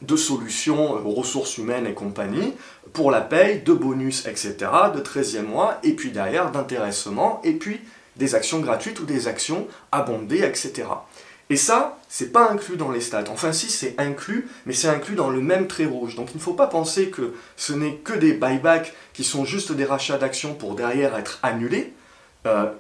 de 0.02 0.16
solutions 0.16 0.93
aux 1.06 1.12
ressources 1.12 1.58
humaines 1.58 1.87
et 1.87 1.94
compagnie, 1.94 2.54
pour 2.93 3.10
la 3.10 3.20
paye, 3.20 3.62
de 3.62 3.72
bonus, 3.72 4.26
etc., 4.26 4.54
de 4.94 5.00
13e 5.00 5.43
mois, 5.43 5.78
et 5.82 5.93
puis 5.93 6.10
derrière 6.10 6.50
d'intéressement, 6.50 7.40
et 7.44 7.52
puis 7.52 7.81
des 8.16 8.34
actions 8.34 8.60
gratuites 8.60 9.00
ou 9.00 9.04
des 9.04 9.28
actions 9.28 9.66
abondées, 9.90 10.43
etc. 10.43 10.84
Et 11.50 11.56
ça, 11.56 11.99
c'est 12.08 12.32
pas 12.32 12.50
inclus 12.50 12.76
dans 12.76 12.90
les 12.90 13.00
stats. 13.00 13.25
Enfin 13.31 13.52
si, 13.52 13.69
c'est 13.69 13.94
inclus, 13.99 14.49
mais 14.66 14.72
c'est 14.72 14.88
inclus 14.88 15.14
dans 15.14 15.31
le 15.31 15.40
même 15.40 15.66
trait 15.66 15.87
rouge. 15.87 16.14
Donc 16.14 16.31
il 16.32 16.38
ne 16.38 16.43
faut 16.43 16.54
pas 16.54 16.66
penser 16.66 17.10
que 17.10 17.34
ce 17.56 17.72
n'est 17.72 17.96
que 17.96 18.14
des 18.14 18.32
buybacks 18.32 18.94
qui 19.12 19.25
sont 19.25 19.44
juste 19.44 19.72
des 19.72 19.84
rachats 19.84 20.19
d'actions 20.19 20.54
pour 20.54 20.75
derrière 20.75 21.16
être 21.16 21.38
annulés. 21.43 21.93
Euh, 22.46 22.70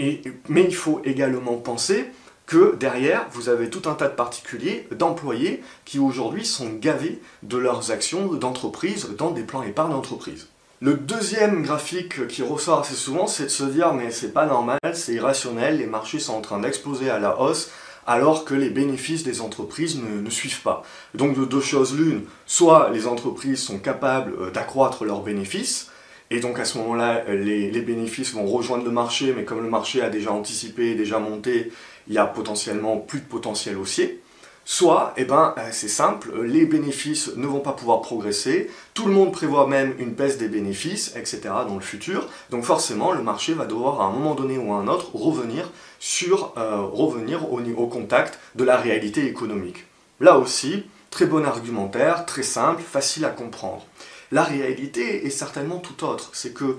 et, 0.00 0.22
mais 0.48 0.64
il 0.64 0.74
faut 0.74 1.00
également 1.04 1.56
penser 1.56 2.06
que 2.48 2.74
derrière, 2.76 3.26
vous 3.32 3.50
avez 3.50 3.68
tout 3.68 3.88
un 3.90 3.94
tas 3.94 4.08
de 4.08 4.14
particuliers, 4.14 4.88
d'employés, 4.90 5.62
qui 5.84 5.98
aujourd'hui 5.98 6.46
sont 6.46 6.70
gavés 6.70 7.20
de 7.42 7.58
leurs 7.58 7.90
actions 7.90 8.32
d'entreprise 8.32 9.10
dans 9.18 9.30
des 9.30 9.42
plans 9.42 9.62
épargne 9.62 9.92
d'entreprise. 9.92 10.48
Le 10.80 10.94
deuxième 10.94 11.62
graphique 11.62 12.26
qui 12.26 12.42
ressort 12.42 12.80
assez 12.80 12.94
souvent, 12.94 13.26
c'est 13.26 13.44
de 13.44 13.48
se 13.48 13.64
dire 13.64 13.92
mais 13.92 14.10
c'est 14.10 14.32
pas 14.32 14.46
normal, 14.46 14.78
c'est 14.94 15.12
irrationnel, 15.12 15.76
les 15.76 15.86
marchés 15.86 16.20
sont 16.20 16.34
en 16.34 16.40
train 16.40 16.58
d'exploser 16.58 17.10
à 17.10 17.18
la 17.18 17.38
hausse, 17.38 17.70
alors 18.06 18.46
que 18.46 18.54
les 18.54 18.70
bénéfices 18.70 19.24
des 19.24 19.42
entreprises 19.42 20.00
ne, 20.00 20.30
suivent 20.30 20.62
pas. 20.62 20.84
Donc 21.14 21.38
de 21.38 21.44
deux 21.44 21.60
choses 21.60 21.94
l'une, 21.94 22.22
soit 22.46 22.88
les 22.94 23.06
entreprises 23.06 23.60
sont 23.60 23.78
capables 23.78 24.32
euh, 24.40 24.50
d'accroître 24.50 25.04
leurs 25.04 25.22
bénéfices, 25.22 25.90
et 26.30 26.40
donc 26.40 26.58
à 26.58 26.64
ce 26.64 26.78
moment-là, 26.78 27.24
les, 27.28 27.80
bénéfices 27.80 28.34
vont 28.34 28.46
rejoindre 28.46 28.84
le 28.84 28.90
marché, 28.90 29.32
mais 29.34 29.44
comme 29.44 29.62
le 29.62 29.70
marché 29.70 30.02
a 30.02 30.10
déjà 30.10 30.30
anticipé, 30.30 30.94
déjà 30.94 31.18
monté, 31.18 31.72
il 32.08 32.14
y 32.14 32.18
a 32.18 32.26
potentiellement 32.26 32.96
plus 32.96 33.20
de 33.20 33.26
potentiel 33.26 33.76
haussier. 33.76 34.20
Soit, 34.64 35.14
eh 35.16 35.24
ben, 35.24 35.54
euh, 35.56 35.70
c'est 35.72 35.88
simple, 35.88 36.42
les 36.42 36.66
bénéfices 36.66 37.34
ne 37.36 37.46
vont 37.46 37.60
pas 37.60 37.72
pouvoir 37.72 38.02
progresser, 38.02 38.70
tout 38.92 39.06
le 39.06 39.14
monde 39.14 39.32
prévoit 39.32 39.66
même 39.66 39.94
une 39.98 40.12
baisse 40.12 40.36
des 40.36 40.48
bénéfices, 40.48 41.16
etc. 41.16 41.40
dans 41.66 41.76
le 41.76 41.80
futur. 41.80 42.28
Donc 42.50 42.64
forcément, 42.64 43.12
le 43.12 43.22
marché 43.22 43.54
va 43.54 43.64
devoir 43.64 44.02
à 44.02 44.04
un 44.04 44.10
moment 44.10 44.34
donné 44.34 44.58
ou 44.58 44.74
à 44.74 44.76
un 44.76 44.88
autre 44.88 45.16
revenir, 45.16 45.70
sur, 46.00 46.52
euh, 46.58 46.82
revenir 46.82 47.50
au, 47.50 47.60
au 47.60 47.86
contact 47.86 48.38
de 48.56 48.64
la 48.64 48.76
réalité 48.76 49.26
économique. 49.26 49.86
Là 50.20 50.36
aussi, 50.36 50.84
très 51.10 51.24
bon 51.24 51.46
argumentaire, 51.46 52.26
très 52.26 52.42
simple, 52.42 52.82
facile 52.82 53.24
à 53.24 53.30
comprendre. 53.30 53.86
La 54.32 54.42
réalité 54.42 55.24
est 55.26 55.30
certainement 55.30 55.78
tout 55.78 56.04
autre. 56.04 56.30
C'est 56.34 56.52
que 56.52 56.76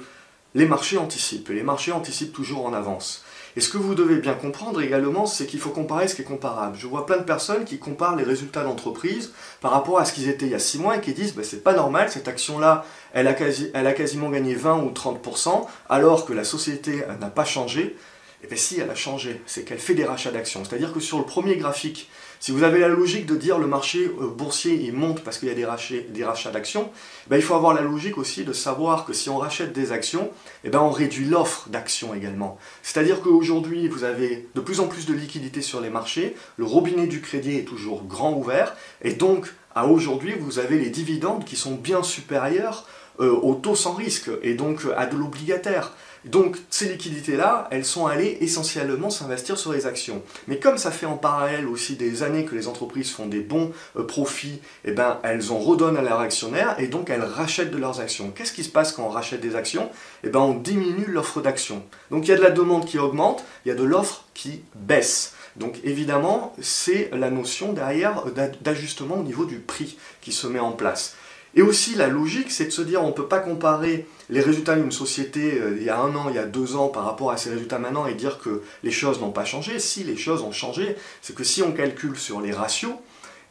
les 0.53 0.67
marchés 0.67 0.97
anticipent, 0.97 1.49
et 1.49 1.55
les 1.55 1.63
marchés 1.63 1.91
anticipent 1.91 2.33
toujours 2.33 2.65
en 2.65 2.73
avance. 2.73 3.23
Et 3.59 3.61
ce 3.61 3.67
que 3.67 3.77
vous 3.77 3.93
devez 3.93 4.19
bien 4.19 4.35
comprendre 4.35 4.81
également, 4.81 5.25
c'est 5.25 5.45
qu'il 5.45 5.59
faut 5.59 5.71
comparer 5.71 6.07
ce 6.07 6.15
qui 6.15 6.21
est 6.21 6.23
comparable. 6.23 6.77
Je 6.79 6.87
vois 6.87 7.05
plein 7.05 7.17
de 7.17 7.23
personnes 7.23 7.65
qui 7.65 7.77
comparent 7.77 8.15
les 8.15 8.23
résultats 8.23 8.63
d'entreprise 8.63 9.33
par 9.59 9.71
rapport 9.71 9.99
à 9.99 10.05
ce 10.05 10.13
qu'ils 10.13 10.29
étaient 10.29 10.45
il 10.45 10.53
y 10.53 10.55
a 10.55 10.59
6 10.59 10.79
mois 10.79 10.95
et 10.95 11.01
qui 11.01 11.11
disent 11.11 11.35
bah, 11.35 11.41
c'est 11.43 11.61
pas 11.61 11.73
normal, 11.73 12.09
cette 12.09 12.29
action-là, 12.29 12.85
elle, 13.11 13.27
elle, 13.73 13.87
a 13.87 13.91
quasiment 13.91 14.29
gagné 14.29 14.55
20 14.55 14.83
ou 14.83 14.91
30%, 14.91 15.65
alors 15.89 16.25
que 16.25 16.31
la 16.31 16.45
société 16.45 17.03
n'a 17.19 17.27
pas 17.27 17.43
changé. 17.43 17.97
Et 18.41 18.47
bien 18.47 18.55
si, 18.55 18.79
elle 18.79 18.89
a 18.89 18.95
changé, 18.95 19.41
c'est 19.45 19.65
qu'elle 19.65 19.79
fait 19.79 19.93
des 19.93 20.05
rachats 20.05 20.31
d'actions. 20.31 20.63
C'est-à-dire 20.63 20.93
que 20.93 21.01
sur 21.01 21.17
le 21.17 21.25
premier 21.25 21.57
graphique, 21.57 22.09
si 22.39 22.51
vous 22.51 22.63
avez 22.63 22.79
la 22.79 22.87
logique 22.87 23.25
de 23.25 23.35
dire 23.35 23.59
le 23.59 23.67
marché 23.67 24.05
euh, 24.05 24.27
boursier 24.27 24.73
il 24.73 24.93
monte 24.93 25.21
parce 25.21 25.37
qu'il 25.37 25.49
y 25.49 25.51
a 25.51 25.55
des 25.55 25.65
rachats, 25.65 26.51
d'actions, 26.51 26.89
ben, 27.27 27.35
il 27.35 27.41
faut 27.41 27.53
avoir 27.53 27.73
la 27.73 27.81
logique 27.81 28.17
aussi 28.17 28.45
de 28.45 28.53
savoir 28.53 29.05
que 29.05 29.13
si 29.13 29.29
on 29.29 29.37
rachète 29.37 29.73
des 29.73 29.91
actions, 29.91 30.31
eh 30.63 30.69
ben, 30.69 30.79
on 30.79 30.89
réduit 30.89 31.25
l'offre 31.25 31.67
d'actions 31.69 32.13
également. 32.13 32.57
C'est-à-dire 32.81 33.21
qu'aujourd'hui, 33.21 33.87
vous 33.89 34.05
avez 34.05 34.47
de 34.55 34.61
plus 34.61 34.79
en 34.79 34.87
plus 34.87 35.05
de 35.05 35.13
liquidités 35.13 35.61
sur 35.61 35.81
les 35.81 35.89
marchés, 35.89 36.35
le 36.57 36.65
robinet 36.65 37.07
du 37.07 37.21
crédit 37.21 37.57
est 37.57 37.67
toujours 37.67 38.03
grand 38.05 38.33
ouvert, 38.33 38.75
et 39.01 39.13
donc 39.13 39.53
à 39.75 39.85
aujourd'hui, 39.85 40.33
vous 40.39 40.59
avez 40.59 40.77
les 40.77 40.89
dividendes 40.89 41.43
qui 41.45 41.55
sont 41.55 41.75
bien 41.75 42.03
supérieurs 42.03 42.87
euh, 43.19 43.31
au 43.31 43.53
taux 43.53 43.75
sans 43.75 43.93
risque, 43.93 44.29
et 44.41 44.53
donc 44.53 44.81
à 44.95 45.05
de 45.05 45.17
l'obligataire. 45.17 45.93
Donc 46.25 46.57
ces 46.69 46.89
liquidités-là, 46.89 47.67
elles 47.71 47.85
sont 47.85 48.07
allées 48.07 48.37
essentiellement 48.41 49.09
s'investir 49.09 49.57
sur 49.57 49.71
les 49.71 49.85
actions. 49.85 50.21
Mais 50.47 50.59
comme 50.59 50.77
ça 50.77 50.91
fait 50.91 51.05
en 51.05 51.17
parallèle 51.17 51.67
aussi 51.67 51.95
des 51.95 52.23
années 52.23 52.45
que 52.45 52.55
les 52.55 52.67
entreprises 52.67 53.11
font 53.11 53.25
des 53.25 53.39
bons 53.39 53.71
euh, 53.95 54.03
profits, 54.03 54.61
eh 54.83 54.91
ben, 54.91 55.19
elles 55.23 55.51
en 55.51 55.59
redonnent 55.59 55.97
à 55.97 56.01
leurs 56.01 56.19
actionnaires 56.19 56.75
et 56.79 56.87
donc 56.87 57.09
elles 57.09 57.23
rachètent 57.23 57.71
de 57.71 57.77
leurs 57.77 57.99
actions. 58.01 58.31
Qu'est-ce 58.31 58.53
qui 58.53 58.63
se 58.63 58.69
passe 58.69 58.91
quand 58.91 59.03
on 59.03 59.09
rachète 59.09 59.41
des 59.41 59.55
actions? 59.55 59.89
Eh 60.23 60.29
ben, 60.29 60.39
On 60.39 60.53
diminue 60.53 61.05
l'offre 61.07 61.41
d'actions. 61.41 61.83
Donc 62.11 62.27
il 62.27 62.29
y 62.29 62.33
a 62.33 62.37
de 62.37 62.41
la 62.41 62.51
demande 62.51 62.85
qui 62.85 62.99
augmente, 62.99 63.43
il 63.65 63.69
y 63.69 63.71
a 63.71 63.75
de 63.75 63.83
l'offre 63.83 64.25
qui 64.33 64.63
baisse. 64.75 65.33
Donc 65.55 65.79
évidemment, 65.83 66.53
c'est 66.61 67.09
la 67.13 67.29
notion 67.29 67.73
derrière 67.73 68.23
d'ajustement 68.61 69.15
au 69.15 69.23
niveau 69.23 69.45
du 69.45 69.59
prix 69.59 69.97
qui 70.21 70.31
se 70.31 70.47
met 70.47 70.59
en 70.59 70.71
place. 70.71 71.15
Et 71.55 71.61
aussi, 71.61 71.95
la 71.95 72.07
logique, 72.07 72.51
c'est 72.51 72.65
de 72.65 72.71
se 72.71 72.81
dire, 72.81 73.03
on 73.03 73.07
ne 73.07 73.13
peut 73.13 73.27
pas 73.27 73.39
comparer 73.39 74.05
les 74.29 74.41
résultats 74.41 74.75
d'une 74.75 74.91
société 74.91 75.59
euh, 75.59 75.75
il 75.77 75.83
y 75.83 75.89
a 75.89 75.99
un 75.99 76.15
an, 76.15 76.29
il 76.29 76.35
y 76.35 76.39
a 76.39 76.45
deux 76.45 76.75
ans 76.75 76.89
par 76.89 77.05
rapport 77.05 77.31
à 77.31 77.37
ces 77.37 77.49
résultats 77.49 77.79
maintenant 77.79 78.05
et 78.05 78.13
dire 78.13 78.39
que 78.39 78.61
les 78.83 78.91
choses 78.91 79.19
n'ont 79.19 79.31
pas 79.31 79.45
changé. 79.45 79.79
Si 79.79 80.03
les 80.03 80.17
choses 80.17 80.41
ont 80.43 80.51
changé, 80.51 80.95
c'est 81.21 81.35
que 81.35 81.43
si 81.43 81.63
on 81.63 81.71
calcule 81.71 82.17
sur 82.17 82.39
les 82.41 82.51
ratios, 82.51 82.93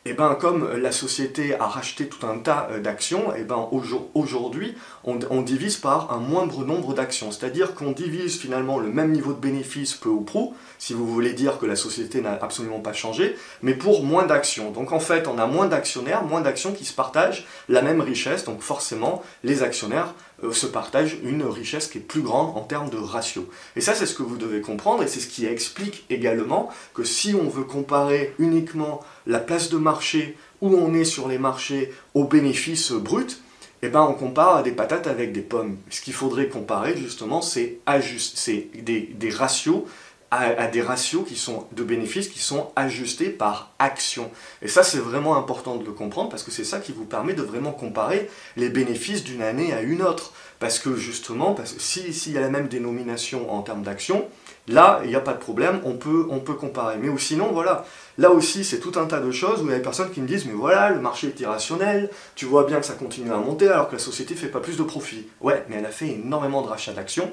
et 0.08 0.12
eh 0.12 0.14
ben, 0.14 0.36
comme 0.36 0.74
la 0.74 0.90
société 0.90 1.54
a 1.60 1.66
racheté 1.66 2.08
tout 2.08 2.26
un 2.26 2.38
tas 2.38 2.68
euh, 2.70 2.80
d'actions, 2.80 3.30
et 3.34 3.40
eh 3.40 3.44
ben, 3.44 3.68
aujourd'hui, 4.14 4.74
on, 5.04 5.42
divise 5.42 5.76
par 5.76 6.10
un 6.14 6.16
moindre 6.16 6.64
nombre 6.64 6.94
d'actions. 6.94 7.30
C'est-à-dire 7.30 7.74
qu'on 7.74 7.92
divise 7.92 8.38
finalement 8.38 8.78
le 8.78 8.90
même 8.90 9.12
niveau 9.12 9.34
de 9.34 9.38
bénéfice 9.38 9.92
peu 9.92 10.08
ou 10.08 10.22
prou, 10.22 10.54
si 10.78 10.94
vous 10.94 11.06
voulez 11.06 11.34
dire 11.34 11.58
que 11.58 11.66
la 11.66 11.76
société 11.76 12.22
n'a 12.22 12.38
absolument 12.40 12.80
pas 12.80 12.94
changé, 12.94 13.36
mais 13.60 13.74
pour 13.74 14.02
moins 14.02 14.24
d'actions. 14.24 14.70
Donc 14.70 14.92
en 14.92 15.00
fait, 15.00 15.28
on 15.28 15.38
a 15.38 15.46
moins 15.46 15.66
d'actionnaires, 15.66 16.24
moins 16.24 16.40
d'actions 16.40 16.72
qui 16.72 16.86
se 16.86 16.94
partagent 16.94 17.46
la 17.68 17.82
même 17.82 18.00
richesse, 18.00 18.44
donc 18.44 18.62
forcément, 18.62 19.22
les 19.44 19.62
actionnaires 19.62 20.14
euh, 20.44 20.52
se 20.52 20.66
partagent 20.66 21.18
une 21.22 21.42
richesse 21.42 21.88
qui 21.88 21.98
est 21.98 22.02
plus 22.02 22.22
grande 22.22 22.56
en 22.56 22.60
termes 22.60 22.90
de 22.90 22.96
ratio. 22.96 23.48
Et 23.76 23.80
ça, 23.80 23.94
c'est 23.94 24.06
ce 24.06 24.14
que 24.14 24.22
vous 24.22 24.38
devez 24.38 24.60
comprendre, 24.60 25.02
et 25.02 25.08
c'est 25.08 25.20
ce 25.20 25.26
qui 25.26 25.46
explique 25.46 26.04
également 26.10 26.70
que 26.94 27.04
si 27.04 27.34
on 27.34 27.48
veut 27.48 27.64
comparer 27.64 28.34
uniquement 28.38 29.00
la 29.28 29.38
place 29.38 29.68
de 29.68 29.76
marché 29.76 30.36
où 30.60 30.74
on 30.74 30.92
est 30.94 31.04
sur 31.04 31.28
les 31.28 31.38
marchés 31.38 31.92
aux 32.14 32.24
bénéfices 32.24 32.90
bruts, 32.90 33.36
eh 33.82 33.88
ben 33.88 34.02
on 34.02 34.14
compare 34.14 34.64
des 34.64 34.72
patates 34.72 35.06
avec 35.06 35.32
des 35.32 35.42
pommes. 35.42 35.76
Ce 35.90 36.00
qu'il 36.00 36.14
faudrait 36.14 36.48
comparer 36.48 36.96
justement, 36.96 37.42
c'est 37.42 37.78
des, 37.86 39.30
ratios 39.30 39.84
à, 40.30 40.66
des 40.66 40.82
ratios 40.82 41.24
qui 41.26 41.36
sont 41.36 41.66
de 41.72 41.84
bénéfices 41.84 42.28
qui 42.28 42.40
sont 42.40 42.72
ajustés 42.74 43.30
par 43.30 43.72
action. 43.78 44.30
Et 44.62 44.68
ça, 44.68 44.82
c'est 44.82 44.98
vraiment 44.98 45.36
important 45.36 45.76
de 45.76 45.84
le 45.84 45.92
comprendre 45.92 46.28
parce 46.28 46.42
que 46.42 46.50
c'est 46.50 46.64
ça 46.64 46.80
qui 46.80 46.92
vous 46.92 47.04
permet 47.04 47.34
de 47.34 47.42
vraiment 47.42 47.72
comparer 47.72 48.28
les 48.56 48.68
bénéfices 48.68 49.22
d'une 49.22 49.42
année 49.42 49.72
à 49.72 49.82
une 49.82 50.02
autre. 50.02 50.32
Parce 50.58 50.80
que 50.80 50.96
justement, 50.96 51.54
parce 51.54 51.72
que 51.72 51.80
s'il 51.80 52.12
si 52.12 52.32
y 52.32 52.38
a 52.38 52.40
la 52.40 52.48
même 52.48 52.66
dénomination 52.66 53.52
en 53.52 53.62
termes 53.62 53.84
d'action, 53.84 54.26
là, 54.68 55.00
il 55.04 55.10
n'y 55.10 55.16
a 55.16 55.20
pas 55.20 55.32
de 55.32 55.38
problème, 55.38 55.80
on 55.84 55.94
peut, 55.94 56.26
on 56.30 56.38
peut 56.40 56.54
comparer. 56.54 56.96
Mais 56.98 57.08
sinon, 57.18 57.50
voilà, 57.52 57.84
là 58.18 58.30
aussi, 58.30 58.64
c'est 58.64 58.78
tout 58.78 58.92
un 58.96 59.06
tas 59.06 59.20
de 59.20 59.30
choses 59.30 59.62
où 59.62 59.66
il 59.66 59.70
y 59.70 59.74
a 59.74 59.76
des 59.76 59.82
personnes 59.82 60.10
qui 60.10 60.20
me 60.20 60.26
disent, 60.26 60.46
mais 60.46 60.52
voilà, 60.52 60.90
le 60.90 61.00
marché 61.00 61.28
est 61.28 61.40
irrationnel, 61.40 62.10
tu 62.34 62.46
vois 62.46 62.64
bien 62.64 62.80
que 62.80 62.86
ça 62.86 62.94
continue 62.94 63.32
à 63.32 63.36
monter 63.36 63.68
alors 63.68 63.88
que 63.88 63.94
la 63.94 63.98
société 63.98 64.34
ne 64.34 64.38
fait 64.38 64.48
pas 64.48 64.60
plus 64.60 64.76
de 64.76 64.82
profit. 64.82 65.26
Ouais, 65.40 65.64
mais 65.68 65.76
elle 65.76 65.86
a 65.86 65.90
fait 65.90 66.08
énormément 66.08 66.62
de 66.62 66.68
rachats 66.68 66.92
d'actions 66.92 67.30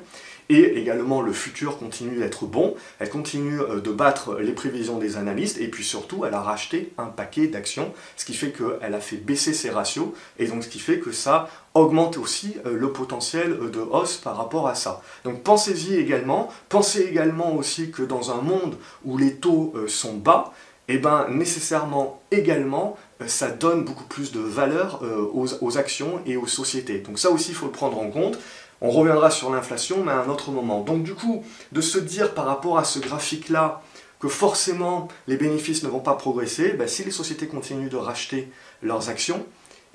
et 0.50 0.78
également 0.78 1.22
le 1.22 1.34
futur 1.34 1.78
continue 1.78 2.18
d'être 2.18 2.46
bon, 2.46 2.76
elle 3.00 3.10
continue 3.10 3.60
euh, 3.62 3.82
de 3.82 3.92
battre 3.92 4.38
les 4.40 4.52
prévisions 4.52 4.98
des 4.98 5.18
analystes, 5.18 5.60
et 5.60 5.68
puis 5.68 5.84
surtout, 5.84 6.26
elle 6.26 6.34
a 6.34 6.42
racheté 6.42 6.94
un 6.98 7.06
paquet 7.06 7.48
d'actions, 7.48 7.94
ce 8.18 8.26
qui 8.26 8.34
fait 8.34 8.52
qu'elle 8.52 8.94
a 8.94 9.00
fait 9.00 9.18
baisser 9.18 9.54
ses 9.54 9.70
ratios, 9.70 10.10
et 10.38 10.48
donc 10.48 10.64
ce 10.64 10.70
qui 10.70 10.80
fait 10.80 11.00
que 11.00 11.12
ça 11.12 11.50
augmente 11.74 12.18
aussi 12.18 12.56
euh, 12.66 12.78
le 12.78 12.92
potentiel 12.92 13.58
de 13.72 13.80
hausse 13.80 14.18
par 14.18 14.38
rapport 14.38 14.68
à 14.68 14.76
ça. 14.76 15.02
Donc 15.24 15.42
pensez-y 15.44 15.96
également, 15.96 16.50
pensez 16.70 17.02
également 17.02 17.56
aussi 17.56 17.92
que 17.92 18.04
dans 18.04 18.32
un 18.32 18.42
monde 18.42 18.78
où 19.04 19.18
les 19.18 19.36
taux 19.36 19.74
euh, 19.76 19.88
sont 19.88 20.16
bas, 20.16 20.54
eh 20.88 21.00
ben 21.00 21.26
nécessairement 21.32 22.22
également 22.30 22.96
ça 23.26 23.50
donne 23.50 23.84
beaucoup 23.86 24.04
plus 24.04 24.32
de 24.32 24.40
valeur 24.40 25.02
aux, 25.34 25.48
aux, 25.62 25.78
actions 25.80 26.20
et 26.28 26.38
aux 26.38 26.46
sociétés. 26.46 27.00
Donc 27.00 27.18
ça 27.18 27.32
aussi 27.32 27.50
il 27.50 27.56
faut 27.56 27.66
le 27.66 27.72
prendre 27.72 28.00
en 28.00 28.12
compte. 28.12 28.38
On 28.82 28.90
reviendra 28.92 29.32
sur 29.32 29.50
l'inflation, 29.50 30.04
mais 30.04 30.12
à 30.12 30.20
un 30.20 30.30
autre 30.30 30.52
moment. 30.52 30.82
Donc 30.82 31.04
du 31.04 31.14
coup, 31.14 31.44
de 31.72 31.82
se 31.82 31.98
dire 31.98 32.34
par 32.34 32.46
rapport 32.46 32.78
à 32.78 32.84
ce 32.84 33.00
graphique-là 33.00 33.82
que 34.20 34.28
forcément 34.28 35.08
les 35.28 35.38
bénéfices 35.38 35.84
ne 35.84 35.90
vont 35.90 36.00
pas 36.00 36.16
progresser, 36.16 36.74
ben, 36.74 36.88
si 36.88 37.04
les 37.04 37.12
sociétés 37.12 37.48
continuent 37.48 37.90
de 37.90 37.98
racheter 37.98 38.50
leurs 38.82 39.10
actions, 39.10 39.46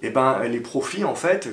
eh 0.02 0.10
ben, 0.10 0.42
les 0.44 0.60
profits, 0.60 1.04
en 1.04 1.14
fait, 1.14 1.48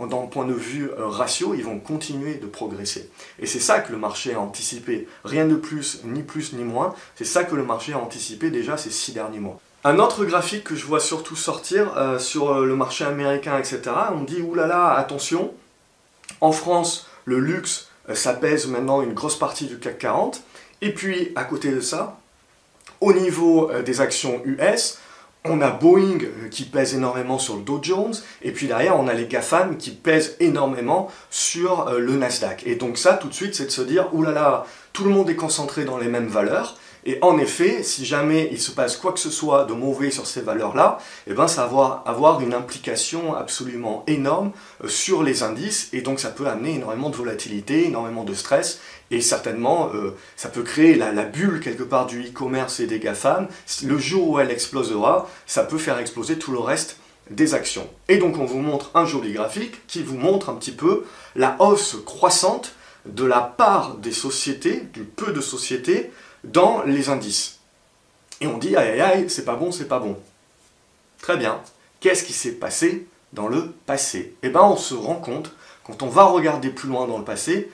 d'un 0.00 0.26
point 0.26 0.46
de 0.46 0.54
vue 0.54 0.90
euh, 0.98 1.08
ratio, 1.08 1.54
ils 1.54 1.64
vont 1.64 1.78
continuer 1.78 2.36
de 2.36 2.46
progresser. 2.46 3.10
Et 3.38 3.46
c'est 3.46 3.60
ça 3.60 3.80
que 3.80 3.92
le 3.92 3.98
marché 3.98 4.34
a 4.34 4.40
anticipé. 4.40 5.06
Rien 5.24 5.46
de 5.46 5.56
plus, 5.56 6.00
ni 6.04 6.22
plus, 6.22 6.54
ni 6.54 6.64
moins. 6.64 6.94
C'est 7.16 7.26
ça 7.26 7.44
que 7.44 7.54
le 7.54 7.64
marché 7.64 7.92
a 7.92 7.98
anticipé 7.98 8.50
déjà 8.50 8.76
ces 8.78 8.90
six 8.90 9.12
derniers 9.12 9.40
mois. 9.40 9.60
Un 9.84 9.98
autre 9.98 10.24
graphique 10.24 10.64
que 10.64 10.76
je 10.76 10.86
vois 10.86 11.00
surtout 11.00 11.36
sortir 11.36 11.92
euh, 11.96 12.18
sur 12.18 12.52
euh, 12.52 12.64
le 12.64 12.76
marché 12.76 13.04
américain, 13.04 13.58
etc., 13.58 13.80
on 14.14 14.22
dit, 14.22 14.40
oulala, 14.40 14.92
attention, 14.92 15.52
en 16.42 16.52
France, 16.52 17.06
le 17.24 17.38
luxe, 17.38 17.88
euh, 18.10 18.14
ça 18.14 18.34
pèse 18.34 18.66
maintenant 18.66 19.00
une 19.00 19.14
grosse 19.14 19.38
partie 19.38 19.66
du 19.66 19.78
CAC 19.78 19.98
40. 19.98 20.42
Et 20.82 20.92
puis, 20.92 21.32
à 21.36 21.44
côté 21.44 21.70
de 21.70 21.80
ça, 21.80 22.18
au 23.00 23.12
niveau 23.12 23.70
euh, 23.70 23.82
des 23.82 24.00
actions 24.00 24.42
US, 24.44 24.98
on 25.44 25.60
a 25.60 25.70
Boeing 25.70 26.18
euh, 26.20 26.48
qui 26.50 26.64
pèse 26.64 26.94
énormément 26.94 27.38
sur 27.38 27.56
le 27.56 27.62
Dow 27.62 27.78
Jones, 27.80 28.14
et 28.42 28.50
puis 28.50 28.66
derrière 28.66 28.98
on 28.98 29.06
a 29.06 29.14
les 29.14 29.26
GAFAM 29.26 29.76
qui 29.76 29.92
pèsent 29.92 30.36
énormément 30.40 31.10
sur 31.30 31.92
le 31.92 32.16
Nasdaq. 32.16 32.64
Et 32.66 32.74
donc 32.74 32.98
ça, 32.98 33.14
tout 33.14 33.28
de 33.28 33.34
suite, 33.34 33.54
c'est 33.54 33.66
de 33.66 33.70
se 33.70 33.82
dire, 33.82 34.12
oulala, 34.12 34.66
tout 34.92 35.04
le 35.04 35.10
monde 35.10 35.30
est 35.30 35.36
concentré 35.36 35.84
dans 35.84 35.98
les 35.98 36.08
mêmes 36.08 36.28
valeurs, 36.28 36.76
et 37.04 37.18
en 37.20 37.38
effet, 37.38 37.82
si 37.82 38.04
jamais 38.04 38.48
il 38.52 38.60
se 38.60 38.70
passe 38.70 38.96
quoi 38.96 39.12
que 39.12 39.18
ce 39.18 39.30
soit 39.30 39.64
de 39.64 39.72
mauvais 39.72 40.12
sur 40.12 40.26
ces 40.26 40.40
valeurs-là, 40.40 40.98
eh 41.26 41.34
ben, 41.34 41.48
ça 41.48 41.66
va 41.66 42.04
avoir 42.06 42.40
une 42.40 42.54
implication 42.54 43.34
absolument 43.34 44.04
énorme 44.06 44.52
euh, 44.84 44.88
sur 44.88 45.22
les 45.22 45.42
indices 45.42 45.88
et 45.92 46.02
donc 46.02 46.20
ça 46.20 46.30
peut 46.30 46.46
amener 46.46 46.76
énormément 46.76 47.10
de 47.10 47.16
volatilité, 47.16 47.86
énormément 47.86 48.22
de 48.22 48.34
stress 48.34 48.80
et 49.10 49.20
certainement 49.20 49.90
euh, 49.94 50.14
ça 50.36 50.48
peut 50.48 50.62
créer 50.62 50.94
la, 50.94 51.10
bulle 51.24 51.60
quelque 51.60 51.82
part 51.82 52.06
du 52.06 52.22
e-commerce 52.22 52.78
et 52.78 52.86
des 52.86 53.00
GAFAM. 53.00 53.48
Le 53.84 53.98
jour 53.98 54.30
où 54.30 54.38
elle 54.38 54.50
explosera, 54.50 55.28
ça 55.46 55.64
peut 55.64 55.78
faire 55.78 55.98
exploser 55.98 56.38
tout 56.38 56.52
le 56.52 56.60
reste 56.60 56.98
des 57.30 57.54
actions. 57.54 57.88
Et 58.08 58.18
donc 58.18 58.38
on 58.38 58.44
vous 58.44 58.60
montre 58.60 58.90
un 58.94 59.06
joli 59.06 59.32
graphique 59.32 59.86
qui 59.88 60.02
vous 60.02 60.16
montre 60.16 60.50
un 60.50 60.54
petit 60.54 60.72
peu 60.72 61.04
la 61.34 61.56
hausse 61.58 61.96
croissante 62.04 62.74
de 63.06 63.24
la 63.24 63.40
part 63.40 63.96
des 63.96 64.12
sociétés, 64.12 64.84
du 64.92 65.02
peu 65.02 65.32
de 65.32 65.40
sociétés, 65.40 66.12
dans 66.44 66.82
les 66.82 67.08
indices. 67.08 67.60
Et 68.40 68.46
on 68.46 68.58
dit, 68.58 68.76
aïe 68.76 68.90
aïe 68.90 69.00
aïe, 69.00 69.30
c'est 69.30 69.44
pas 69.44 69.56
bon, 69.56 69.70
c'est 69.70 69.88
pas 69.88 70.00
bon. 70.00 70.18
Très 71.20 71.36
bien. 71.36 71.60
Qu'est-ce 72.00 72.24
qui 72.24 72.32
s'est 72.32 72.52
passé 72.52 73.06
dans 73.32 73.46
le 73.46 73.70
passé? 73.86 74.34
Eh 74.42 74.48
bien, 74.48 74.62
on 74.62 74.76
se 74.76 74.94
rend 74.94 75.16
compte, 75.16 75.52
quand 75.84 76.02
on 76.02 76.08
va 76.08 76.24
regarder 76.24 76.70
plus 76.70 76.88
loin 76.88 77.06
dans 77.06 77.18
le 77.18 77.24
passé, 77.24 77.70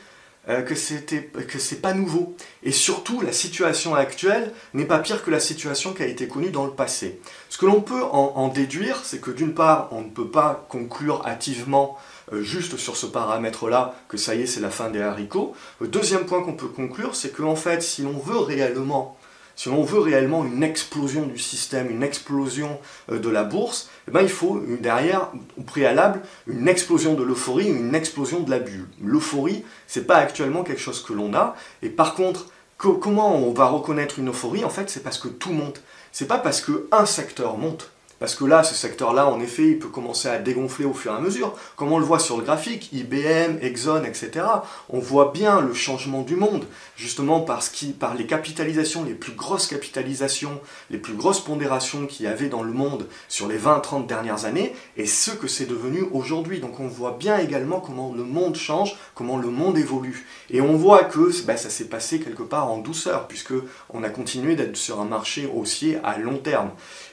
euh, 0.49 0.62
que 0.62 0.75
c'est 0.75 1.83
pas 1.83 1.95
nouveau. 1.95 2.35
Et 2.62 2.73
surtout, 2.73 3.21
la 3.21 3.33
situation 3.33 3.95
actuelle 3.95 4.52
n'est 4.75 4.85
pas 4.85 4.99
pire 4.99 5.25
que 5.25 5.31
la 5.31 5.40
situation 5.40 5.93
qui 5.93 6.02
a 6.02 6.07
été 6.07 6.28
connue 6.28 6.50
dans 6.50 6.64
le 6.64 6.73
passé. 6.73 7.21
Ce 7.49 7.59
que 7.59 7.67
l'on 7.67 7.81
peut 7.81 8.02
en 8.02 8.49
déduire, 8.49 9.00
c'est 9.05 9.21
que 9.21 9.31
d'une 9.31 9.55
part, 9.55 9.88
on 9.93 10.02
ne 10.02 10.11
peut 10.11 10.31
pas 10.31 10.67
conclure 10.69 11.26
hâtivement 11.26 11.99
euh, 12.33 12.43
juste 12.43 12.76
sur 12.76 12.97
ce 12.97 13.07
paramètre-là 13.07 13.95
que 14.09 14.17
ça 14.17 14.35
y 14.35 14.43
est, 14.43 14.47
c'est 14.47 14.61
la 14.61 14.71
fin 14.71 14.90
des 14.90 15.00
haricots. 15.00 15.55
Le 15.81 15.88
deuxième 15.88 16.26
point 16.26 16.43
qu'on 16.43 16.55
peut 16.55 16.69
conclure, 16.69 17.14
c'est 17.14 17.35
qu'en 17.35 17.57
fait, 17.57 17.83
si 17.83 18.02
l'on 18.02 18.19
veut 18.19 18.38
réellement 18.38 19.17
si 19.59 19.69
l'on 19.71 19.83
veut 19.83 19.99
réellement 19.99 20.45
une 20.45 20.62
explosion 20.62 21.27
du 21.27 21.37
système, 21.37 21.91
une 21.91 22.05
explosion 22.05 22.79
euh, 23.11 23.19
de 23.19 23.29
la 23.29 23.43
bourse, 23.43 23.91
eh 24.07 24.12
ben, 24.12 24.23
il 24.23 24.29
faut 24.29 24.62
derrière, 24.79 25.33
au 25.59 25.62
préalable, 25.62 26.21
une 26.47 26.69
explosion 26.69 27.15
de 27.15 27.25
l'euphorie, 27.25 27.67
une 27.67 27.93
explosion 27.97 28.38
de 28.38 28.50
la 28.50 28.61
bulle. 28.61 28.87
L'euphorie, 29.03 29.65
c'est 29.88 30.07
pas 30.07 30.19
actuellement 30.19 30.62
quelque 30.62 30.81
chose 30.81 31.03
que 31.03 31.12
l'on 31.12 31.35
a. 31.35 31.57
Et 31.83 31.88
par 31.88 32.15
contre, 32.15 32.47
comment 32.77 33.35
on 33.35 33.53
va 33.53 33.67
reconnaître 33.67 34.21
une 34.21 34.29
euphorie? 34.29 34.65
En 34.65 34.71
fait, 34.71 34.88
c'est 34.91 35.03
parce 35.03 35.19
que 35.19 35.27
tout 35.27 35.50
monte. 35.50 35.83
C'est 36.12 36.29
pas 36.29 36.38
parce 36.38 36.61
qu'un 36.61 37.05
secteur 37.05 37.59
monte 37.59 37.91
Parce 38.18 38.34
que 38.34 38.44
là, 38.44 38.64
ce 38.64 38.75
secteur-là, 38.75 39.28
en 39.28 39.40
effet, 39.40 39.68
il 39.68 39.78
peut 39.78 39.88
commencer 39.88 40.28
à 40.28 40.38
dégonfler 40.38 40.84
au 40.84 40.92
fur 40.92 41.12
et 41.12 41.16
à 41.16 41.20
mesure. 41.20 41.54
Comme 41.76 41.92
on 41.92 41.98
le 41.98 42.04
voit 42.04 42.18
sur 42.18 42.37
le 42.37 42.42
graphique, 42.42 42.92
IBM, 42.92 43.58
Exxon, 43.62 44.02
etc. 44.04 44.44
On 44.88 44.98
voit 44.98 45.30
bien 45.32 45.60
le 45.60 45.72
changement 45.72 46.22
du 46.22 46.34
monde, 46.34 46.66
justement 46.96 47.40
parce 47.40 47.68
qu 47.68 47.87
par 47.92 48.14
les 48.14 48.26
capitalisations, 48.26 49.04
les 49.04 49.14
plus 49.14 49.32
grosses 49.32 49.66
capitalisations, 49.66 50.60
les 50.90 50.98
plus 50.98 51.14
grosses 51.14 51.40
pondérations 51.40 52.06
qu'il 52.06 52.26
y 52.26 52.28
avait 52.28 52.48
dans 52.48 52.62
le 52.62 52.72
monde 52.72 53.06
sur 53.28 53.46
les 53.46 53.58
20-30 53.58 54.06
dernières 54.06 54.44
années, 54.44 54.75
et 54.96 55.06
ce 55.06 55.30
que 55.30 55.46
c'est 55.46 55.66
devenu 55.66 56.02
aujourd'hui. 56.12 56.58
Donc 56.58 56.80
on 56.80 56.88
voit 56.88 57.16
bien 57.18 57.38
également 57.38 57.80
comment 57.80 58.12
le 58.16 58.25
monde 58.25 58.56
change, 58.56 58.96
comment 59.14 59.37
le 59.37 59.48
monde 59.48 59.78
évolue. 59.78 60.26
Et 60.50 60.60
on 60.60 60.76
voit 60.76 61.04
que 61.04 61.30
bah, 61.44 61.56
ça 61.56 61.70
s'est 61.70 61.88
passé 61.88 62.18
quelque 62.18 62.42
part 62.42 62.70
en 62.70 62.78
douceur, 62.78 63.28
puisque 63.28 63.54
on 63.90 64.02
a 64.02 64.08
continué 64.08 64.56
d'être 64.56 64.76
sur 64.76 65.00
un 65.00 65.04
marché 65.04 65.48
haussier 65.54 65.98
à 66.02 66.18
long 66.18 66.38
terme. 66.38 66.70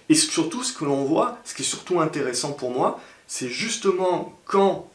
Et 0.10 0.16
surtout, 0.16 0.64
ce 0.64 0.74
que 0.74 0.86
l'on 0.86 1.04
voit, 1.04 1.38
ce 1.44 1.54
qui 1.54 1.64
est 1.64 1.66
surtout 1.66 2.00
intéressant 2.00 2.54
pour 2.54 2.72
moi, 2.72 3.00
c'est 3.28 3.50
justement 3.50 4.34
quand 4.46 4.88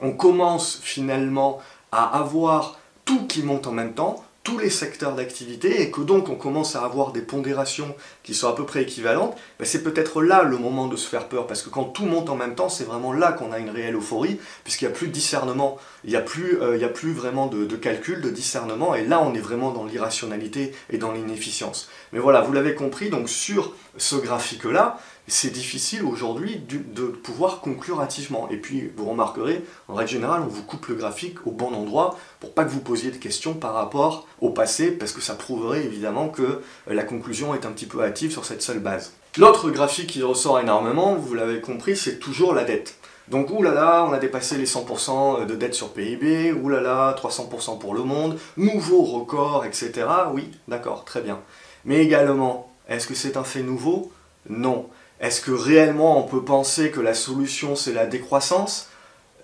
on 0.00 0.12
commence 0.12 0.80
finalement 0.82 1.60
à 1.92 2.18
avoir 2.18 2.78
tout 3.04 3.26
qui 3.26 3.42
monte 3.42 3.66
en 3.66 3.72
même 3.72 3.94
temps, 3.94 4.24
tous 4.48 4.56
les 4.56 4.70
secteurs 4.70 5.14
d'activité 5.14 5.82
et 5.82 5.90
que 5.90 6.00
donc 6.00 6.30
on 6.30 6.34
commence 6.34 6.74
à 6.74 6.82
avoir 6.82 7.12
des 7.12 7.20
pondérations 7.20 7.94
qui 8.22 8.32
sont 8.32 8.48
à 8.48 8.54
peu 8.54 8.64
près 8.64 8.80
équivalentes, 8.80 9.36
ben 9.58 9.66
c'est 9.66 9.82
peut-être 9.82 10.22
là 10.22 10.42
le 10.42 10.56
moment 10.56 10.86
de 10.86 10.96
se 10.96 11.06
faire 11.06 11.28
peur 11.28 11.46
parce 11.46 11.60
que 11.60 11.68
quand 11.68 11.84
tout 11.84 12.06
monte 12.06 12.30
en 12.30 12.34
même 12.34 12.54
temps, 12.54 12.70
c'est 12.70 12.84
vraiment 12.84 13.12
là 13.12 13.32
qu'on 13.32 13.52
a 13.52 13.58
une 13.58 13.68
réelle 13.68 13.96
euphorie 13.96 14.40
puisqu'il 14.64 14.88
n'y 14.88 14.94
a 14.94 14.96
plus 14.96 15.08
de 15.08 15.12
discernement, 15.12 15.76
il 16.02 16.08
n'y 16.08 16.16
a, 16.16 16.22
plus, 16.22 16.62
euh, 16.62 16.78
y 16.78 16.84
a 16.84 16.88
plus 16.88 17.12
vraiment 17.12 17.46
de, 17.46 17.66
de, 17.66 17.76
calcul, 17.76 18.22
de 18.22 18.30
discernement 18.30 18.94
et 18.94 19.04
là 19.04 19.20
on 19.20 19.34
est 19.34 19.38
vraiment 19.38 19.70
dans 19.70 19.84
l'irrationalité 19.84 20.72
et 20.88 20.96
dans 20.96 21.12
l'inefficience. 21.12 21.90
Mais 22.14 22.18
voilà, 22.18 22.40
vous 22.40 22.54
l'avez 22.54 22.74
compris, 22.74 23.10
donc 23.10 23.28
sur 23.28 23.74
ce 23.98 24.16
graphique-là, 24.16 24.98
c'est 25.28 25.50
difficile 25.50 26.04
aujourd'hui 26.04 26.60
de 26.68 27.06
pouvoir 27.06 27.60
conclure 27.60 28.00
hâtivement. 28.00 28.48
Et 28.50 28.56
puis, 28.56 28.90
vous 28.96 29.08
remarquerez, 29.08 29.62
en 29.88 29.94
règle 29.94 30.10
générale, 30.10 30.42
on 30.44 30.48
vous 30.48 30.62
coupe 30.62 30.86
le 30.88 30.94
graphique 30.94 31.46
au 31.46 31.50
bon 31.50 31.74
endroit 31.74 32.18
pour 32.40 32.52
pas 32.52 32.64
que 32.64 32.70
vous 32.70 32.80
posiez 32.80 33.10
de 33.10 33.16
questions 33.16 33.54
par 33.54 33.74
rapport 33.74 34.26
au 34.40 34.50
passé, 34.50 34.90
parce 34.90 35.12
que 35.12 35.20
ça 35.20 35.34
prouverait 35.34 35.84
évidemment 35.84 36.28
que 36.28 36.62
la 36.86 37.04
conclusion 37.04 37.54
est 37.54 37.66
un 37.66 37.72
petit 37.72 37.86
peu 37.86 38.02
hâtive 38.02 38.32
sur 38.32 38.44
cette 38.44 38.62
seule 38.62 38.80
base. 38.80 39.12
L'autre 39.36 39.70
graphique 39.70 40.08
qui 40.08 40.22
ressort 40.22 40.58
énormément, 40.58 41.14
vous 41.14 41.34
l'avez 41.34 41.60
compris, 41.60 41.96
c'est 41.96 42.18
toujours 42.18 42.54
la 42.54 42.64
dette. 42.64 42.96
Donc, 43.28 43.50
oulala, 43.50 44.06
on 44.08 44.12
a 44.12 44.18
dépassé 44.18 44.56
les 44.56 44.66
100% 44.66 45.44
de 45.44 45.54
dette 45.54 45.74
sur 45.74 45.92
PIB, 45.92 46.52
oulala, 46.52 47.14
300% 47.22 47.78
pour 47.78 47.94
le 47.94 48.02
monde, 48.02 48.38
nouveau 48.56 49.02
record, 49.02 49.66
etc. 49.66 50.06
Oui, 50.32 50.50
d'accord, 50.66 51.04
très 51.04 51.20
bien. 51.20 51.38
Mais 51.84 51.98
également, 51.98 52.72
est-ce 52.88 53.06
que 53.06 53.14
c'est 53.14 53.36
un 53.36 53.44
fait 53.44 53.62
nouveau? 53.62 54.10
Non. 54.48 54.86
Est-ce 55.20 55.40
que 55.40 55.50
réellement 55.50 56.18
on 56.18 56.28
peut 56.28 56.44
penser 56.44 56.90
que 56.90 57.00
la 57.00 57.14
solution 57.14 57.76
c'est 57.76 57.92
la 57.92 58.06
décroissance? 58.06 58.88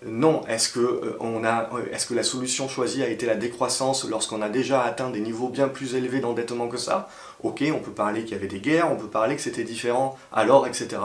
Non. 0.07 0.43
Est-ce 0.47 0.69
que, 0.69 0.81
euh, 0.81 1.19
euh, 1.21 1.93
est 1.93 2.07
que 2.07 2.14
la 2.14 2.23
solution 2.23 2.69
choisie 2.69 3.02
a 3.02 3.09
été 3.09 3.26
la 3.26 3.37
décroissance 3.37 4.09
lorsqu'on 4.09 4.43
a 4.43 4.49
déjà 4.49 4.83
atteint 4.83 5.11
des 5.11 5.21
niveaux 5.21 5.49
bien 5.49 5.69
plus 5.69 5.95
élevés 5.95 6.21
d'endettement 6.21 6.69
que 6.69 6.76
ça? 6.76 7.09
Ok, 7.43 7.64
on 7.75 7.78
peut 7.78 7.90
parler 7.90 8.23
qu'il 8.23 8.33
y 8.33 8.35
avait 8.35 8.47
des 8.47 8.61
guerres, 8.61 8.90
on 8.93 8.97
peut 8.97 9.09
parler 9.09 9.35
que 9.35 9.43
c'était 9.43 9.64
différent 9.64 10.16
alors, 10.33 10.66
etc. 10.66 11.00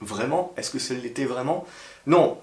Vraiment? 0.00 0.52
Est-ce 0.56 0.70
que 0.70 0.78
ça 0.78 0.94
l'était 0.94 1.24
vraiment? 1.24 1.64
Non. 2.06 2.38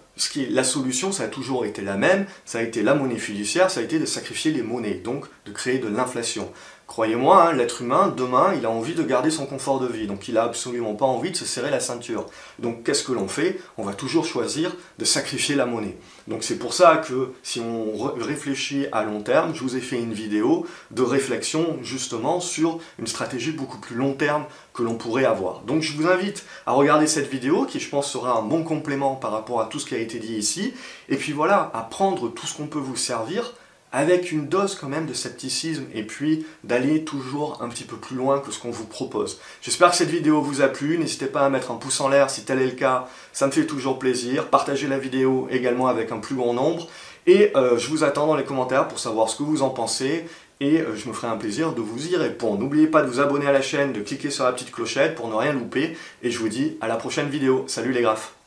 La 0.49 0.63
solution, 0.63 1.11
ça 1.11 1.23
a 1.23 1.27
toujours 1.27 1.65
été 1.65 1.81
la 1.81 1.95
même, 1.95 2.25
ça 2.45 2.59
a 2.59 2.61
été 2.61 2.83
la 2.83 2.93
monnaie 2.93 3.17
fiduciaire, 3.17 3.71
ça 3.71 3.79
a 3.79 3.83
été 3.83 3.97
de 3.97 4.05
sacrifier 4.05 4.51
les 4.51 4.61
monnaies, 4.61 4.95
donc 4.95 5.25
de 5.45 5.51
créer 5.51 5.79
de 5.79 5.87
l'inflation. 5.87 6.51
Croyez-moi, 6.91 7.47
hein, 7.47 7.53
l'être 7.53 7.81
humain, 7.81 8.13
demain, 8.17 8.53
il 8.53 8.65
a 8.65 8.69
envie 8.69 8.95
de 8.95 9.03
garder 9.03 9.31
son 9.31 9.45
confort 9.45 9.79
de 9.79 9.87
vie, 9.87 10.07
donc 10.07 10.27
il 10.27 10.33
n'a 10.33 10.43
absolument 10.43 10.93
pas 10.93 11.05
envie 11.05 11.31
de 11.31 11.37
se 11.37 11.45
serrer 11.45 11.71
la 11.71 11.79
ceinture. 11.79 12.25
Donc 12.59 12.83
qu'est-ce 12.83 13.05
que 13.05 13.13
l'on 13.13 13.29
fait? 13.29 13.61
On 13.77 13.83
va 13.83 13.93
toujours 13.93 14.25
choisir 14.25 14.75
de 14.99 15.05
sacrifier 15.05 15.55
la 15.55 15.65
monnaie. 15.65 15.95
Donc 16.27 16.43
c'est 16.43 16.57
pour 16.57 16.73
ça 16.73 16.97
que 16.97 17.31
si 17.43 17.61
on 17.61 17.93
réfléchit 18.17 18.87
à 18.91 19.05
long 19.05 19.21
terme, 19.21 19.55
je 19.55 19.61
vous 19.61 19.77
ai 19.77 19.79
fait 19.79 20.01
une 20.01 20.11
vidéo 20.11 20.65
de 20.91 21.01
réflexion 21.01 21.77
justement 21.81 22.41
sur 22.41 22.79
une 22.99 23.07
stratégie 23.07 23.53
beaucoup 23.53 23.77
plus 23.77 23.95
long 23.95 24.11
terme 24.11 24.43
que 24.73 24.83
l'on 24.83 24.95
pourrait 24.95 25.23
avoir. 25.23 25.61
Donc 25.61 25.83
je 25.83 25.95
vous 25.95 26.07
invite 26.07 26.43
à 26.65 26.73
regarder 26.73 27.07
cette 27.07 27.29
vidéo 27.29 27.65
qui 27.65 27.79
je 27.79 27.89
pense 27.89 28.11
sera 28.11 28.37
un 28.37 28.41
bon 28.41 28.63
complément 28.63 29.15
par 29.15 29.31
rapport 29.31 29.61
à 29.61 29.67
tout 29.67 29.79
ce 29.79 29.85
qui 29.85 29.95
a 29.95 29.99
été 30.01 30.19
dit 30.19 30.35
ici, 30.35 30.73
et 31.09 31.15
puis 31.15 31.31
voilà, 31.31 31.71
à 31.73 31.81
prendre 31.81 32.29
tout 32.29 32.47
ce 32.47 32.55
qu'on 32.55 32.67
peut 32.67 32.79
vous 32.79 32.95
servir 32.95 33.53
avec 33.91 34.31
une 34.31 34.47
dose 34.47 34.75
quand 34.75 34.87
même 34.87 35.05
de 35.05 35.13
scepticisme 35.13 35.83
et 35.93 36.03
puis 36.03 36.45
d'aller 36.63 37.03
toujours 37.03 37.61
un 37.61 37.69
petit 37.69 37.83
peu 37.83 37.97
plus 37.97 38.15
loin 38.15 38.39
que 38.39 38.51
ce 38.51 38.59
qu'on 38.59 38.71
vous 38.71 38.85
propose. 38.85 39.39
J'espère 39.61 39.91
que 39.91 39.97
cette 39.97 40.09
vidéo 40.09 40.41
vous 40.41 40.61
a 40.61 40.67
plu, 40.67 40.97
n'hésitez 40.97 41.25
pas 41.25 41.41
à 41.41 41.49
mettre 41.49 41.71
un 41.71 41.75
pouce 41.75 41.99
en 41.99 42.07
l'air 42.07 42.29
si 42.29 42.45
tel 42.45 42.59
est 42.61 42.65
le 42.65 42.71
cas, 42.71 43.07
ça 43.33 43.47
me 43.47 43.51
fait 43.51 43.65
toujours 43.65 43.99
plaisir. 43.99 44.47
Partagez 44.47 44.87
la 44.87 44.97
vidéo 44.97 45.47
également 45.51 45.87
avec 45.87 46.11
un 46.11 46.19
plus 46.19 46.35
grand 46.35 46.53
nombre 46.53 46.87
et 47.27 47.51
euh, 47.55 47.77
je 47.77 47.89
vous 47.89 48.03
attends 48.03 48.27
dans 48.27 48.35
les 48.35 48.45
commentaires 48.45 48.87
pour 48.87 48.99
savoir 48.99 49.29
ce 49.29 49.37
que 49.37 49.43
vous 49.43 49.61
en 49.61 49.69
pensez 49.69 50.25
et 50.61 50.79
euh, 50.79 50.95
je 50.95 51.09
me 51.09 51.13
ferai 51.13 51.27
un 51.27 51.37
plaisir 51.37 51.73
de 51.73 51.81
vous 51.81 52.07
y 52.07 52.15
répondre. 52.15 52.59
N'oubliez 52.59 52.87
pas 52.87 53.01
de 53.01 53.07
vous 53.07 53.19
abonner 53.19 53.47
à 53.47 53.51
la 53.51 53.61
chaîne, 53.61 53.91
de 53.91 53.99
cliquer 53.99 54.29
sur 54.29 54.45
la 54.45 54.53
petite 54.53 54.71
clochette 54.71 55.15
pour 55.15 55.27
ne 55.27 55.35
rien 55.35 55.51
louper 55.51 55.97
et 56.23 56.31
je 56.31 56.39
vous 56.39 56.49
dis 56.49 56.77
à 56.79 56.87
la 56.87 56.95
prochaine 56.95 57.29
vidéo. 57.29 57.65
Salut 57.67 57.91
les 57.91 58.01
graphes 58.01 58.40